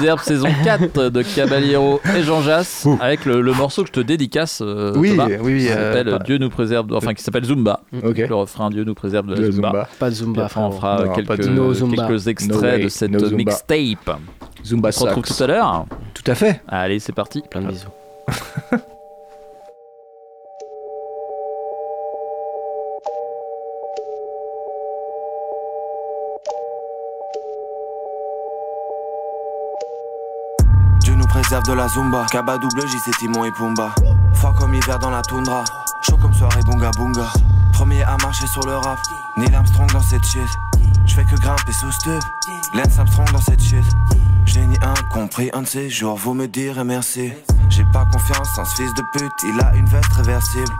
[0.03, 3.99] Herbes saison 4 de Caballero et Jean Jass avec le, le morceau que je te
[3.99, 7.13] dédicace euh, Oui, Thomas, oui, oui, qui euh, s'appelle pas- Dieu nous préserve de- enfin
[7.13, 9.69] qui s'appelle Zumba le refrain Dieu nous préserve de la De Zumba.
[9.69, 9.89] Zumba.
[9.99, 12.07] Pas de Zumba, après, on fera Non, pas quelques, de No Zumba.
[12.07, 14.17] quelques No extraits de cette no mixtape
[14.65, 16.61] Zumba on se retrouve tout à l'heure Tout à fait.
[16.67, 17.87] allez c'est parti Plein de bisous.
[31.83, 32.25] la Zumba.
[32.31, 33.93] Kaba double J, c'est Timon et Pumba.
[34.35, 35.65] Froid comme hiver dans la toundra.
[36.01, 37.27] Chaud comme soirée bunga bunga.
[37.73, 38.99] Premier à marcher sur le rap.
[39.35, 40.47] Neil Armstrong dans cette shit.
[41.05, 42.23] Je fais que grimper sous stup.
[42.73, 43.83] Lance Armstrong dans cette shit.
[44.45, 47.33] Génie incompris, un de ces jours, vous me direz merci.
[47.69, 50.73] J'ai pas confiance en ce fils de pute, il a une veste réversible.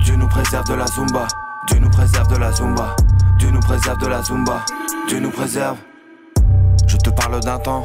[0.00, 1.26] Dieu nous préserve de la Zumba.
[1.66, 2.96] Dieu nous préserve de la Zumba.
[3.38, 4.64] Dieu nous préserve de la Zumba.
[5.08, 5.76] Dieu nous préserve.
[6.86, 7.84] Je te parle d'un temps.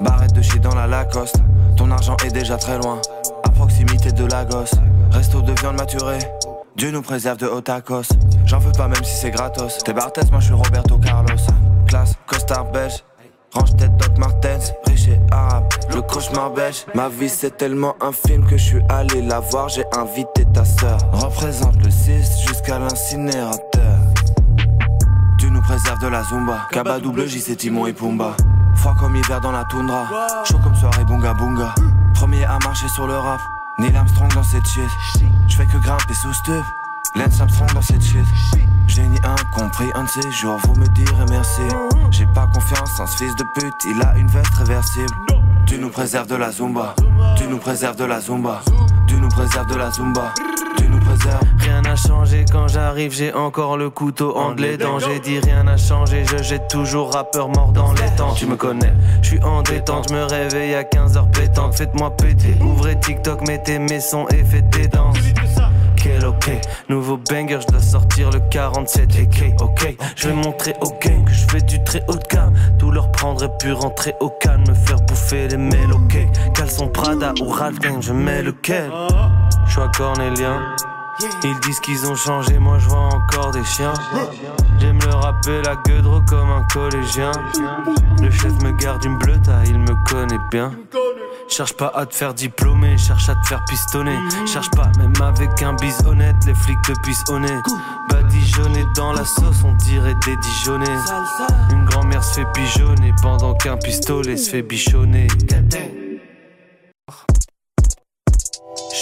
[0.00, 1.40] Barrette de shit dans la Lacoste.
[1.86, 3.00] Ton argent est déjà très loin.
[3.44, 4.74] À proximité de la gosse.
[5.12, 6.18] Resto de viande maturée.
[6.74, 8.08] Dieu nous préserve de Otakos.
[8.44, 9.78] J'en veux pas même si c'est gratos.
[9.84, 11.36] T'es Barthez, moi je suis Roberto Carlos.
[11.86, 13.04] Classe, costard belge.
[13.52, 16.86] Range tête Doc Martens, riche et arabe, le cauchemar belge.
[16.96, 20.64] Ma vie c'est tellement un film que je suis allé la voir, j'ai invité ta
[20.64, 20.98] sœur.
[21.12, 23.98] Représente le 6 jusqu'à l'incinérateur.
[25.38, 26.66] Dieu nous préserve de la Zumba.
[26.72, 28.36] Kaba double J, c'est Timon et Pumba.
[28.76, 30.06] Froid comme hiver dans la toundra.
[30.44, 31.74] Chaud comme soirée bunga bunga.
[32.14, 33.40] Premier à marcher sur le rap.
[33.78, 34.90] Neil Armstrong dans cette shit.
[35.48, 36.64] Je fais que grimper sous stup.
[37.14, 38.24] Lance Armstrong dans cette shit.
[38.86, 41.62] Génie incompris, un de ces jours, vous me direz merci.
[42.10, 45.14] J'ai pas confiance en ce fils de pute, il a une veste réversible.
[45.66, 46.94] Dieu nous préserve de la Zumba.
[47.36, 48.62] Dieu nous préserve de la Zumba.
[49.08, 50.32] Dieu nous préserve de la Zumba.
[50.78, 51.40] Dieu nous préserve.
[51.58, 55.00] Rien n'a changé quand j'arrive, j'ai encore le couteau les dents.
[55.00, 58.32] J'ai dit rien n'a changé, je jette toujours rappeur mort dans les temps.
[58.34, 58.92] Tu me connais,
[59.22, 61.74] je suis en détente, je me réveille à 15h pétante.
[61.74, 65.18] Faites-moi péter, ouvrez TikTok, mettez mes sons et faites des danses.
[66.26, 66.50] Ok,
[66.88, 69.60] nouveau banger, je dois sortir le 47 AK.
[69.60, 72.54] Ok, je vais montrer au game que je fais du très haut de gamme.
[72.78, 75.92] Tout leur prendrait pu rentrer au calme, me faire bouffer les mails.
[75.92, 76.18] Ok,
[76.54, 78.90] caleçon Prada ou Ralph je mets lequel?
[79.66, 80.60] Je suis à Cornélien.
[81.42, 83.94] Ils disent qu'ils ont changé, moi je vois encore des chiens.
[84.78, 87.32] J'aime le rapper la gueudre comme un collégien.
[88.20, 90.72] Le chef me garde une bleuta, il me connaît bien.
[91.48, 94.18] Cherche pas à te faire diplômer, cherche à te faire pistonner.
[94.46, 97.62] Cherche pas, même avec un bis honnête, les flics te pistonner.
[98.10, 100.98] Badigeonné dans la sauce, on dirait des Dijonnais.
[101.70, 105.28] Une grand-mère se fait pigeonner pendant qu'un pistolet se fait bichonner.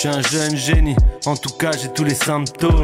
[0.02, 2.82] Je un jeune génie, en tout cas j'ai tous les symptômes.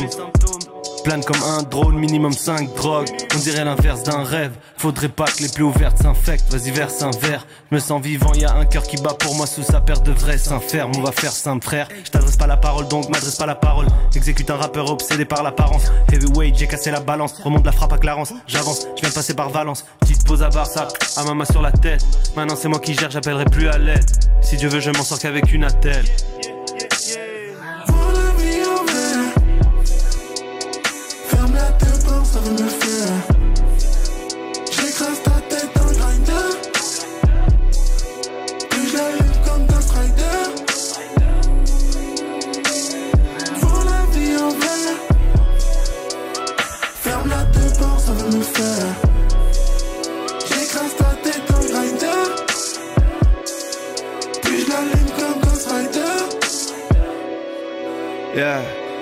[1.05, 3.09] Plane comme un drone, minimum 5 drogues.
[3.34, 4.53] On dirait l'inverse d'un rêve.
[4.76, 6.53] Faudrait pas que les plus ouvertes s'infectent.
[6.53, 7.46] Vas-y, verse un verre.
[7.70, 10.12] Me sens vivant, y a un cœur qui bat pour moi sous sa paire de
[10.12, 10.92] vrais seins fermes.
[10.96, 11.88] On va faire simple, frère.
[12.05, 13.86] Je t'adresse pas la parole, donc m'adresse pas la parole.
[14.14, 15.90] Exécute un rappeur obsédé par l'apparence.
[16.12, 17.34] Heavyweight, j'ai cassé la balance.
[17.42, 18.32] Remonte la frappe à Clarence.
[18.46, 19.84] J'avance, je viens de passer par Valence.
[20.01, 22.05] Petite pause à Barça, à ma main sur la tête.
[22.36, 24.11] Maintenant c'est moi qui gère, j'appellerai plus à l'aide.
[24.42, 26.05] Si Dieu veut, je m'en sors qu'avec une attelle.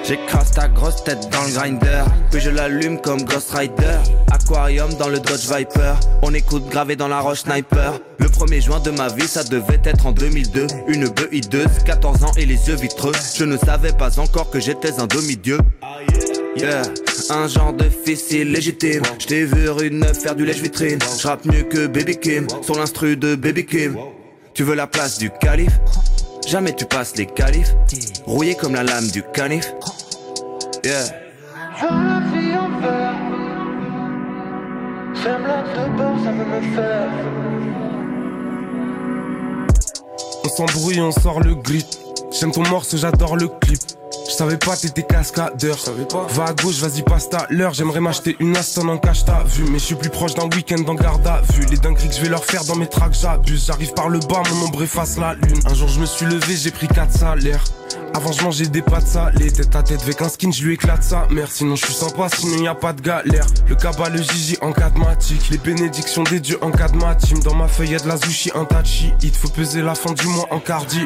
[0.09, 3.99] J'écrase ta grosse tête dans le grinder, puis je l'allume comme Ghost Rider.
[4.33, 8.01] Aquarium dans le Dodge Viper, on écoute gravé dans la roche sniper.
[8.17, 10.67] Le 1er juin de ma vie, ça devait être en 2002.
[10.87, 13.13] Une bœuf hideuse, 14 ans et les yeux vitreux.
[13.35, 15.59] Je ne savais pas encore que j'étais un demi-dieu.
[16.57, 16.81] Yeah,
[17.29, 19.03] un genre de fils illégitime.
[19.19, 21.01] J't'ai vu neuf faire du lèche-vitrine.
[21.21, 23.99] J'rappe mieux que Baby Kim, sur l'instru de Baby Kim.
[24.55, 25.79] Tu veux la place du calife?
[26.49, 27.75] Jamais tu passes les califs.
[28.25, 29.71] Rouillé comme la lame du canif.
[30.89, 31.05] Yeah.
[31.83, 33.15] la vie en verre.
[35.17, 37.11] Ferme-la de peur, ça veut me faire.
[40.45, 41.85] On s'embrouille, on sort le grit.
[42.31, 43.81] J'aime ton morceau, j'adore le clip.
[44.29, 45.79] Je savais pas, t'étais cascadeur.
[46.31, 47.73] Va à gauche, vas-y, passe ta l'heure.
[47.73, 49.65] J'aimerais m'acheter une Aston en cache ta vue.
[49.71, 51.65] Mais je suis plus proche d'un week-end en garde à vue.
[51.71, 53.65] Les dingueries que je vais leur faire dans mes tracks, j'abuse.
[53.67, 55.59] J'arrive par le bas, mon ombre efface la lune.
[55.65, 57.65] Un jour, je me suis levé, j'ai pris 4 salaires.
[58.15, 59.51] Avant, je mangeais des pâtes salées.
[59.51, 61.51] Tête à tête avec un skin, je lui éclate sa mère.
[61.51, 63.47] Sinon, je suis sympa, sinon y a pas de galère.
[63.67, 65.49] Le cabas, le Gigi en cadmatique.
[65.51, 67.41] Les bénédictions des dieux en cadmatime.
[67.41, 69.13] Dans ma feuille, y'a de la zushi, un tachi.
[69.23, 71.01] Il faut peser la fin du mois en cardi.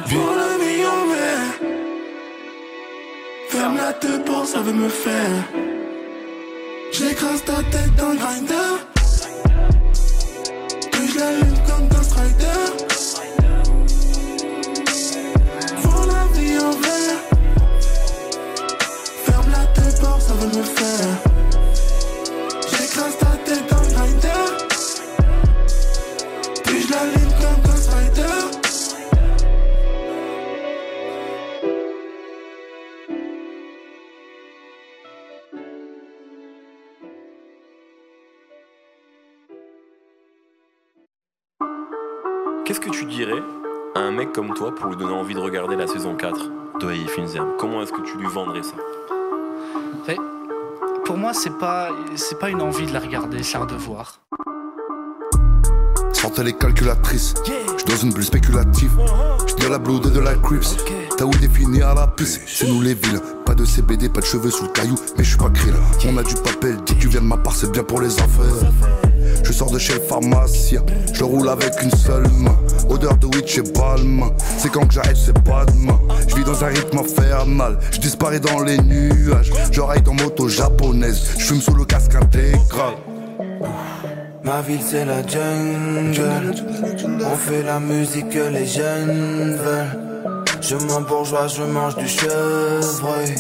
[4.45, 5.45] Ça veut me faire.
[6.91, 8.73] J'écrase ta tête dans le grinder.
[10.91, 12.65] Puis je l'allume comme Ghost Rider.
[15.83, 17.21] Pour la vie en verre.
[19.25, 21.32] Ferme la te pour ça veut me faire
[43.25, 43.43] dirais
[43.95, 46.91] à un mec comme toi pour lui donner envie de regarder la saison 4 de
[46.91, 48.75] Hey Finzer Comment est-ce que tu lui vendrais ça?
[50.09, 50.17] Mais
[51.05, 54.21] pour moi, c'est pas, c'est pas une envie de la regarder, c'est un devoir.
[56.13, 58.93] Sortez les calculatrices, je dans une bulle spéculative.
[59.47, 60.77] Je dis à la blood et de la crips.
[61.17, 63.21] T'as où défini à la piste, c'est nous les villes.
[63.45, 65.75] Pas de CBD, pas de cheveux sous le caillou, mais je suis pas krill.
[66.09, 69.12] On a du papel, dis tu viens de ma part, c'est bien pour les affaires.
[69.43, 72.57] Je sors de chez le pharmacien, je roule avec une seule main.
[72.89, 75.99] Odeur de witch et balmain, c'est quand que j'arrête, c'est pas demain.
[76.29, 79.53] Je vis dans un rythme infernal, je disparais dans les nuages.
[79.71, 82.95] Je ride en moto japonaise, je fume sous le casque intégral.
[84.45, 86.53] Ma ville c'est la jungle
[87.25, 89.99] On fait la musique que les jeunes veulent
[90.61, 93.35] Je m'en bourgeois, je mange du chevreuil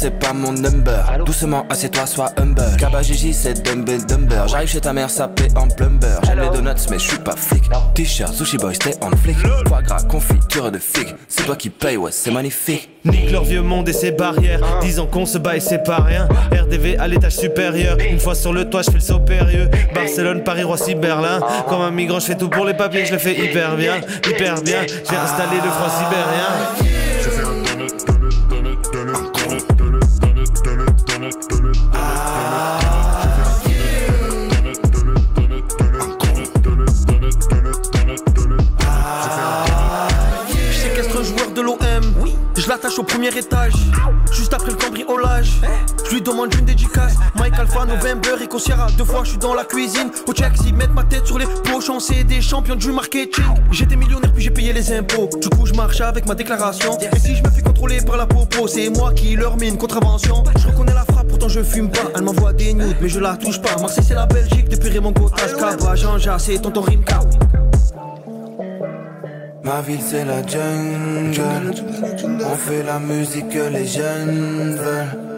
[0.00, 1.04] c'est pas mon number.
[1.26, 2.62] Doucement, assieds-toi, sois humble.
[2.78, 4.48] Kaba Gigi, c'est dumbbell dumber.
[4.48, 6.18] J'arrive chez ta mère, sapé en plumber.
[6.24, 7.64] J'aime les donuts, mais je suis pas flic.
[7.94, 9.36] T-shirt, sushi boy, stay on flic.
[9.68, 11.14] Foie gras, confiture de figue.
[11.28, 12.88] C'est toi qui paye, ouais, c'est magnifique.
[13.04, 14.60] Nique leur vieux monde et ses barrières.
[14.80, 16.26] Disant qu'on se bat et c'est pas rien.
[16.50, 17.98] RDV à l'étage supérieur.
[17.98, 19.68] Une fois sur le toit, je fais le saut périlleux.
[19.94, 21.40] Barcelone, Paris, Roissy, Berlin.
[21.68, 23.96] Comme un migrant, je fais tout pour les papiers, je le fais hyper bien.
[24.26, 24.80] Hyper bien.
[24.86, 26.99] J'ai installé le froid sibérien.
[43.30, 43.72] Premier étage.
[44.32, 45.52] Juste après le cambriolage.
[46.04, 47.14] Je lui demande une dédicace.
[47.36, 48.88] Mike Alpha, November et Sierra.
[48.96, 50.10] Deux fois, je suis dans la cuisine.
[50.26, 51.88] Au check, s'ils mettent ma tête sur les poches.
[51.90, 53.44] On c'est des champions du marketing.
[53.70, 55.28] J'étais millionnaire, puis j'ai payé les impôts.
[55.40, 56.98] Du coup, je marche avec ma déclaration.
[56.98, 59.78] Et si je me fais contrôler par la popo, c'est moi qui leur mets une
[59.78, 60.42] contravention.
[60.58, 62.10] Je reconnais la frappe, pourtant je fume pas.
[62.14, 63.76] Elle m'envoie des nudes, mais je la touche pas.
[63.80, 64.68] Marseille, c'est la Belgique.
[64.68, 67.20] Depuis Raymond Cottage, Cabra, Jean-Jacques, c'est tonton Rimka.
[69.62, 71.74] Ma ville c'est la jungle.
[72.44, 75.30] On fait la musique que les jeunes veulent.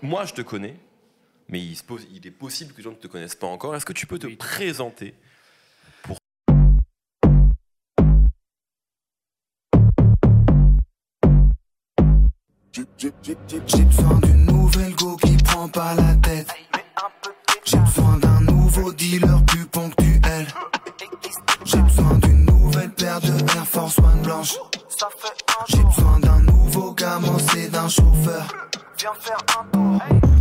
[0.01, 0.75] Moi, je te connais,
[1.49, 3.75] mais il, se pose- il est possible que les gens ne te connaissent pas encore.
[3.75, 5.13] Est-ce que tu peux te présenter
[6.03, 6.17] pour
[13.67, 16.47] J'ai besoin d'une nouvelle go qui prend pas la tête.
[17.65, 20.47] J'ai besoin d'un nouveau dealer plus ponctuel.
[21.65, 24.55] J'ai besoin d'une nouvelle paire de Air Force One blanche.
[25.69, 28.47] J'ai besoin d'un nouveau gamin, c'est d'un chauffeur.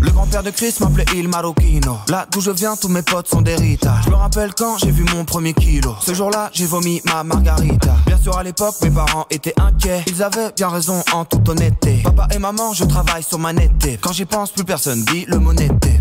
[0.01, 1.99] Le grand-père de Chris m'appelait Il Marocchino.
[2.09, 3.97] Là d'où je viens, tous mes potes sont des Rita.
[4.05, 5.97] Je me rappelle quand j'ai vu mon premier kilo.
[6.01, 7.97] Ce jour-là, j'ai vomi ma margarita.
[8.07, 10.05] Bien sûr, à l'époque, mes parents étaient inquiets.
[10.07, 12.03] Ils avaient bien raison en toute honnêteté.
[12.05, 13.99] Papa et maman, je travaille sur ma netteté.
[14.01, 16.01] Quand j'y pense, plus personne dit le mot netteté.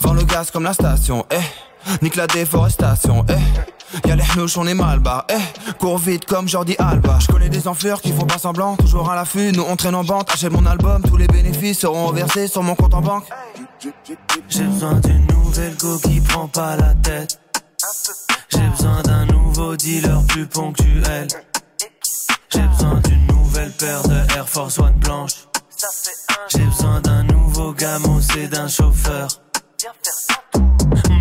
[0.00, 2.02] Vends le gaz comme la station, eh.
[2.02, 3.75] Nique la déforestation, eh.
[4.06, 5.72] Y'a les hnouches, on est mal barre, eh.
[5.74, 7.18] cours vite comme Jordi Alba.
[7.20, 9.52] Je connais des enflures qui font pas semblant, toujours à l'affût.
[9.52, 12.74] Nous on traîne en bande, achète mon album, tous les bénéfices seront reversés sur mon
[12.74, 13.24] compte en banque.
[14.48, 17.40] J'ai besoin d'une nouvelle go qui prend pas la tête.
[18.48, 21.28] J'ai besoin d'un nouveau dealer plus ponctuel.
[22.52, 25.32] J'ai besoin d'une nouvelle paire de Air Force One blanche.
[26.48, 29.28] J'ai besoin d'un nouveau gamo, c'est d'un chauffeur.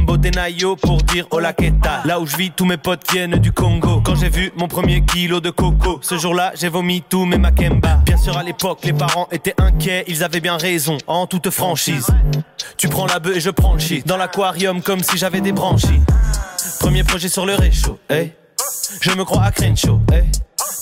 [0.06, 4.02] Botenayo pour dire hola queta Là où je vis tous mes potes viennent du Congo.
[4.04, 8.02] Quand j'ai vu mon premier kilo de coco Ce jour-là j'ai vomi tous mes Makemba.
[8.06, 12.08] Bien sûr à l'époque les parents étaient inquiets Ils avaient bien raison en toute franchise.
[12.78, 14.06] Tu prends la bœuf et je prends le shit.
[14.08, 16.02] Dans l'aquarium comme si j'avais des branchies.
[16.80, 18.34] Premier projet sur le réchaud hey.
[19.02, 20.24] Je me crois à Crenshaw hey.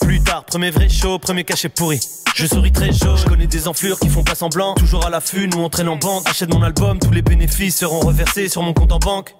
[0.04, 0.46] Plus tard.
[0.46, 2.00] Premier vrai show, premier cachet pourri.
[2.36, 4.74] Je souris très chaud, je connais des enflures qui font pas semblant.
[4.76, 8.00] Toujours à l'affût, nous on traîne en bande Achète mon album, tous les bénéfices seront
[8.00, 9.36] reversés sur mon compte en banque.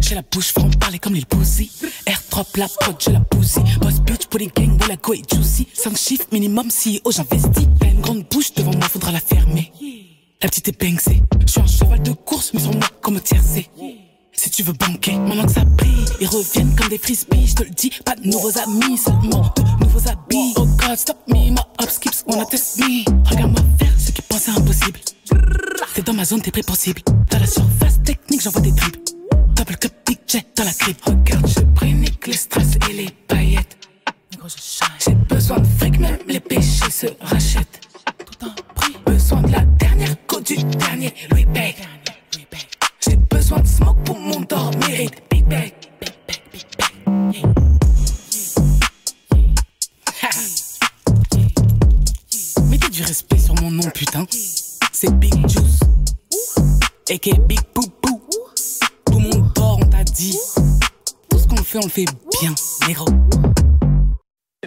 [0.00, 1.70] J'ai la bouche franc parler comme les pussy
[2.06, 2.20] Air
[2.56, 5.68] la prod, je la bousille Boss bitch pour les gangs, la go et juicy.
[5.74, 7.66] 5 chiffres minimum si oh j'investis.
[7.82, 9.72] Une grande bouche devant moi, faudra la fermer.
[10.42, 10.84] La petite est
[11.46, 13.68] Je suis un cheval de course, mais sur moi comme tiercé
[14.38, 17.46] si tu veux banquer, maintenant que ça brille, ils reviennent comme des frisbees.
[17.46, 20.54] Je te le dis, pas de nouveaux amis, seulement de nouveaux habits.
[20.56, 21.56] Oh God, stop me, my
[21.88, 23.04] skips wanna test me.
[23.28, 25.00] Regarde-moi faire ce qui pensaient impossible.
[25.94, 27.02] T'es dans ma zone, t'es prépossible.
[27.30, 28.96] Dans la surface technique, j'envoie des tripes.
[29.56, 30.96] Double cup, big jet dans la crib.
[31.04, 33.76] Regarde, je prénique les stress et les paillettes.
[35.04, 37.80] J'ai besoin de fric, même les péchés se rachètent.
[38.24, 41.74] Tout un prix, besoin de la dernière côte du dernier Louis Beg.
[43.48, 45.10] Besoin de smoke pour mon dormir.
[45.30, 45.72] Big bag.
[52.68, 54.26] Mettez du respect sur mon nom, putain.
[54.92, 55.80] C'est Big Juice.
[57.10, 57.38] A.K.A.
[57.46, 58.20] Big Poupou.
[59.06, 60.36] Tout le monde dort, on t'a dit.
[61.30, 62.04] Tout ce qu'on fait, on le fait
[62.42, 62.54] bien,
[62.86, 63.06] négro.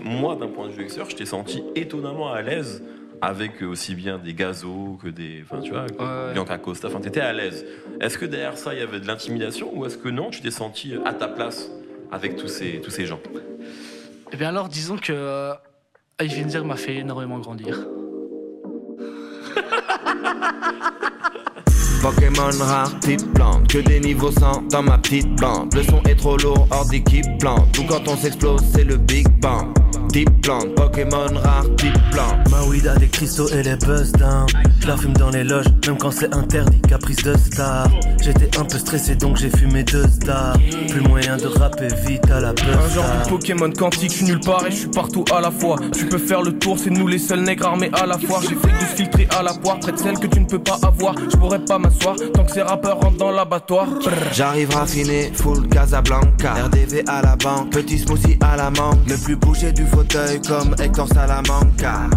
[0.02, 2.82] Moi, d'un point de vue extérieur, je t'ai senti étonnamment à l'aise
[3.22, 5.44] avec aussi bien des gazos que des.
[5.44, 6.88] Enfin, tu vois, que Bianca Costa.
[6.88, 7.66] Enfin, t'étais à l'aise.
[8.00, 10.52] Est-ce que derrière ça, il y avait de l'intimidation ou est-ce que non, tu t'es
[10.52, 11.70] senti à ta place
[12.12, 13.20] avec tous ces, tous ces gens?
[14.34, 15.54] Eh bien alors, disons que euh,
[16.22, 17.78] Ice Windsor m'a fait énormément grandir.
[22.02, 25.72] Pokémon rare, type plante, que des niveaux 100 dans ma petite bande.
[25.76, 27.72] Le son est trop lourd, hors d'équipe plante.
[27.74, 29.68] Tout quand on s'explose, c'est le Big Bang.
[30.12, 32.50] Type plante, Pokémon rare, type plante.
[32.50, 34.46] Ma weed a des cristaux et les buzz down.
[34.82, 37.88] Je la fume dans les loges, même quand c'est interdit, caprice de star.
[38.22, 40.58] J'étais un peu stressé donc j'ai fumé deux stars.
[40.90, 42.66] Plus moyen de rapper vite à la buzz.
[42.66, 45.50] Un genre de Pokémon quantique, je suis nulle part et je suis partout à la
[45.50, 45.78] fois.
[45.94, 48.42] Tu peux faire le tour, c'est nous les seuls nègres armés à la foire.
[48.42, 50.78] J'ai fait tous filtrer à la poire, près de celle que tu ne peux pas
[50.84, 51.16] avoir.
[51.18, 53.88] Je pourrais pas m'asseoir tant que ces rappeurs rentrent dans l'abattoir.
[54.34, 56.54] J'arrive raffiné, full Casablanca.
[56.66, 58.98] RDV à la banque, petit smoothie à la mangue.
[59.08, 62.10] Ne plus bouger du fauteuil comme Hector Salamanca.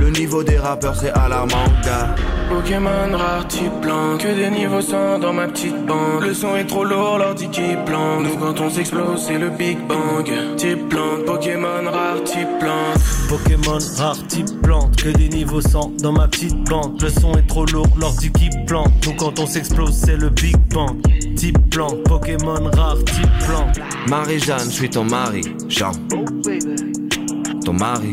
[0.00, 2.14] Le niveau des rappeurs c'est alarmant, gars.
[2.48, 6.22] Pokémon rare type blanc, que des niveaux 100 dans ma petite bande.
[6.22, 8.22] Le son est trop lourd, l'ordi qui plante.
[8.22, 10.30] Nous quand on s'explose, c'est le Big Bang.
[10.56, 13.00] Type plante, Pokémon rare type plante.
[13.28, 17.00] Pokémon rare type plante, que des niveaux 100 dans ma petite bande.
[17.02, 18.92] Le son est trop lourd, l'ordi qui plante.
[19.06, 21.02] Nous quand on s'explose, c'est le Big Bang.
[21.36, 23.78] Type plante, Pokémon rare type plante.
[24.08, 25.92] Marie-Jeanne, je suis ton mari, Jean.
[27.66, 28.12] Ton mari,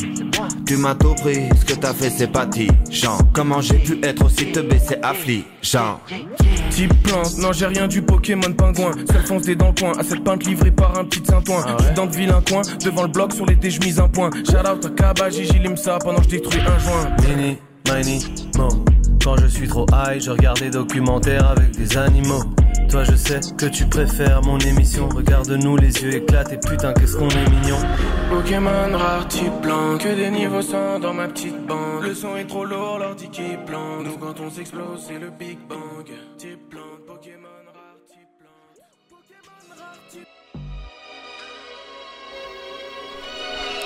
[0.65, 2.47] tu m'as tout pris, ce que t'as fait c'est pas
[2.89, 3.19] Jean.
[3.33, 5.99] Comment j'ai pu être aussi te baisser affligeant?
[6.71, 8.93] Type plante, non j'ai rien du Pokémon pingouin.
[9.11, 11.63] Seul fonce des dans le coin, à cette pinte livrée par un petit Saint-Ouen.
[11.77, 14.31] Je suis dans de vilain coin, devant le bloc sur l'été je mise un point.
[14.43, 17.15] Shout out à Kaba, Gigi Limsa pendant que je détruis un joint.
[17.21, 17.57] Mini,
[17.93, 18.25] mini,
[18.57, 18.69] mo.
[19.23, 22.43] Quand je suis trop high, je regarde des documentaires avec des animaux.
[22.89, 25.07] Toi, je sais que tu préfères mon émission.
[25.07, 27.77] Regarde-nous, les yeux éclatent et putain, qu'est-ce qu'on est mignon.
[28.29, 32.47] Pokémon rare type blanc, que des niveaux 100 dans ma petite bande Le son est
[32.47, 36.05] trop lourd, l'ordi qui plante Nous quand on s'explose, c'est le Big Bang
[36.37, 36.69] Type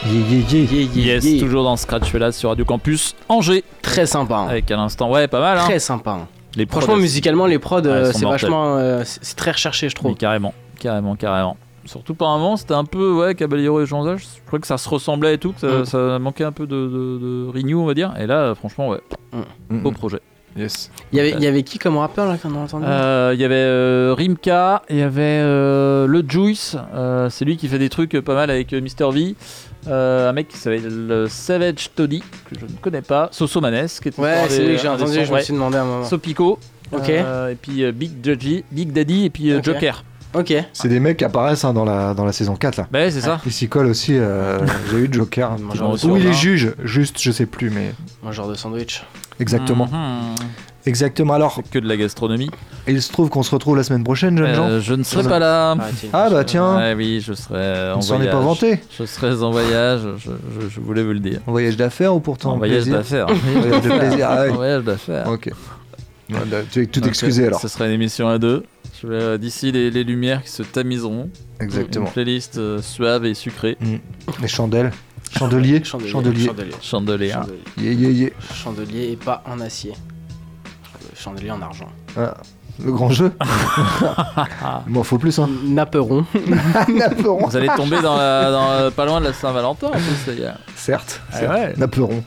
[0.10, 1.16] Yeah, yeah, yeah.
[1.16, 3.64] Yes, toujours dans Scratch là sur Radio Campus Angers.
[3.82, 4.46] Très sympa.
[4.50, 5.58] Avec à l'instant, ouais, pas mal.
[5.58, 5.66] Hein.
[5.66, 6.20] Très sympa.
[6.56, 8.78] Les prods, Franchement, musicalement, les prods, Ouais, euh, c'est vachement.
[8.78, 10.12] euh, c'est très recherché, je trouve.
[10.12, 11.58] Mais carrément, carrément, carrément.
[11.86, 14.68] Surtout par un moment, c'était un peu, ouais, Caballero et Jean Zach, je crois que
[14.68, 15.86] ça se ressemblait et tout, que ça, Mm.
[15.86, 18.14] ça manquait un peu de, de, de renew, on va dire.
[18.20, 19.00] Et là, franchement, ouais,
[19.70, 19.80] Mm.
[19.82, 20.20] beau projet.
[20.58, 20.90] Yes.
[21.12, 22.86] Il y avait, il y avait qui comme rappeur là qu'on a entendu?
[22.88, 27.58] Euh, Il y avait euh, Rimka, il y avait euh, le Juice, euh, c'est lui
[27.58, 29.36] qui fait des trucs pas mal avec Mr V.
[29.90, 33.30] Un mec qui s'appelle le Savage Toddy, que je ne connais pas.
[33.32, 35.84] Soso Manes, qui était Ouais, c'est lui que j'ai entendu, je me suis demandé à
[35.84, 36.04] un moment.
[36.04, 36.60] Sopico,
[36.92, 37.10] Ok.
[37.10, 39.64] et puis Big Daddy, Big Daddy et puis Ok.
[39.64, 40.04] Joker.
[40.34, 40.54] Ok.
[40.74, 42.88] C'est des mecs qui apparaissent hein, dans, la, dans la saison 4 là.
[42.92, 43.40] Bah, c'est ça.
[43.46, 44.14] Ils s'y collent aussi.
[44.16, 44.60] euh,
[44.92, 45.58] J'ai eu Joker.
[45.60, 47.94] Mangeur de Ou il est juge, juste, je sais plus, mais.
[48.24, 49.04] Mangeur de sandwich.
[49.40, 49.86] Exactement.
[49.88, 50.36] Mhm.
[50.86, 51.34] Exactement.
[51.34, 52.50] Alors, Que de la gastronomie.
[52.88, 54.68] il se trouve qu'on se retrouve la semaine prochaine, jeunes gens.
[54.70, 55.76] Euh, je ne serai pas là.
[56.14, 58.34] Ah bah tiens, Ouais, oui, je serai en On s'en est voyage.
[58.34, 58.80] pas vanté.
[58.98, 61.40] Je serai en voyage, je, je- je voulais vous le dire.
[61.46, 63.28] en voyage d'affaires ou pourtant En voyage plaisir d'affaires.
[63.30, 64.28] En voyage de plaisir.
[64.30, 64.50] Ah ouais.
[64.50, 65.28] En voyage d'affaires.
[65.28, 65.50] Ok.
[66.30, 67.60] Ouais, bah, Tu es tout Donc, excusé alors.
[67.62, 68.64] Ce sera une émission à deux.
[69.02, 71.30] Je vais, euh, D'ici les, les lumières qui se tamiseront.
[71.60, 72.06] Exactement.
[72.06, 73.78] Une playlist euh, suave et sucrée.
[73.80, 73.96] Mm.
[74.42, 74.92] Les chandelles.
[75.38, 75.84] Chandelier.
[75.84, 76.12] Chandelier.
[76.12, 76.46] Chandelier.
[76.46, 76.72] Chandelier.
[76.82, 77.30] Chandelier.
[77.30, 77.54] Chandelier.
[77.78, 78.30] Yeah, yeah, yeah.
[78.54, 79.94] Chandelier et pas en acier.
[81.16, 81.90] Chandelier en argent.
[82.16, 82.36] Ah,
[82.84, 83.32] le grand jeu.
[84.88, 85.50] Il m'en faut plus, hein.
[85.66, 86.26] Napperon.
[86.88, 87.48] Napperon.
[87.48, 90.42] Vous allez tomber dans la, dans, euh, pas loin de la Saint-Valentin en plus, les
[90.42, 90.56] gars.
[90.76, 91.22] Certes.
[91.34, 91.54] Ah certes.
[91.54, 91.74] ouais.
[91.78, 92.24] Napperon.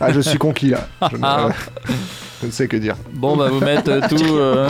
[0.00, 0.80] Ah, je suis conquis là.
[1.10, 1.48] Je ne, Ah.
[2.40, 2.96] je ne sais que dire.
[3.14, 4.16] Bon, bah, vous mettre euh, tout.
[4.36, 4.68] euh,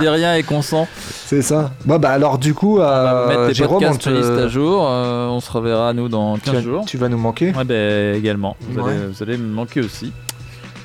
[0.00, 0.88] Dis rien, et consent.
[1.26, 1.70] C'est ça.
[1.84, 4.86] Bon, bah alors, du coup, euh, Mettre des Jérôme, on te- playlist à jour.
[4.88, 6.84] euh, on se reverra, nous, dans 15 tu, jours.
[6.86, 7.52] tu vas nous manquer.
[7.54, 8.56] Ouais, bah, également.
[8.60, 8.92] Vous, Ouais.
[8.92, 10.12] allez, vous allez me manquer aussi.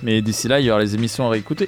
[0.04, 1.68] Mais d'ici là, il y aura les émissions à réécouter.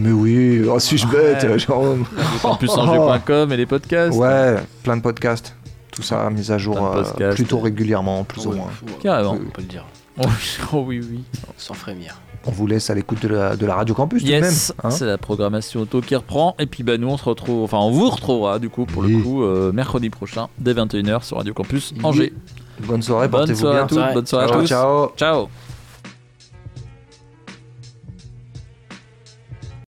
[0.00, 1.58] Mais oui, oh, suis-je bête, Ouais.
[1.58, 2.04] Jérôme.
[2.44, 2.70] En plus,
[3.52, 4.16] et les podcasts.
[4.16, 5.54] Ouais, plein de podcasts.
[5.92, 8.66] Tout ça mis à jour euh, plutôt régulièrement, plus ou moins.
[8.66, 9.32] ouais, Carrément.
[9.34, 9.84] On peut le dire.
[10.22, 10.26] Oh,
[10.74, 11.22] oh oui, oui.
[11.56, 12.14] Sans frémir.
[12.46, 14.44] On vous laisse à l'écoute de la, de la Radio Campus tout de même.
[14.44, 14.90] Yes, hein.
[14.90, 16.56] c'est la programmation auto qui reprend.
[16.58, 19.18] Et puis bah, nous, on se retrouve, enfin, on vous retrouvera du coup pour le
[19.18, 22.34] coup euh, mercredi prochain dès 21h sur Radio Campus Angers.
[22.80, 23.84] Bonne soirée, Bonne portez-vous soirée bien.
[23.84, 24.68] à toutes, bonne soirée à Ciao, tous.
[24.68, 25.08] ciao.
[25.16, 25.48] Ciao.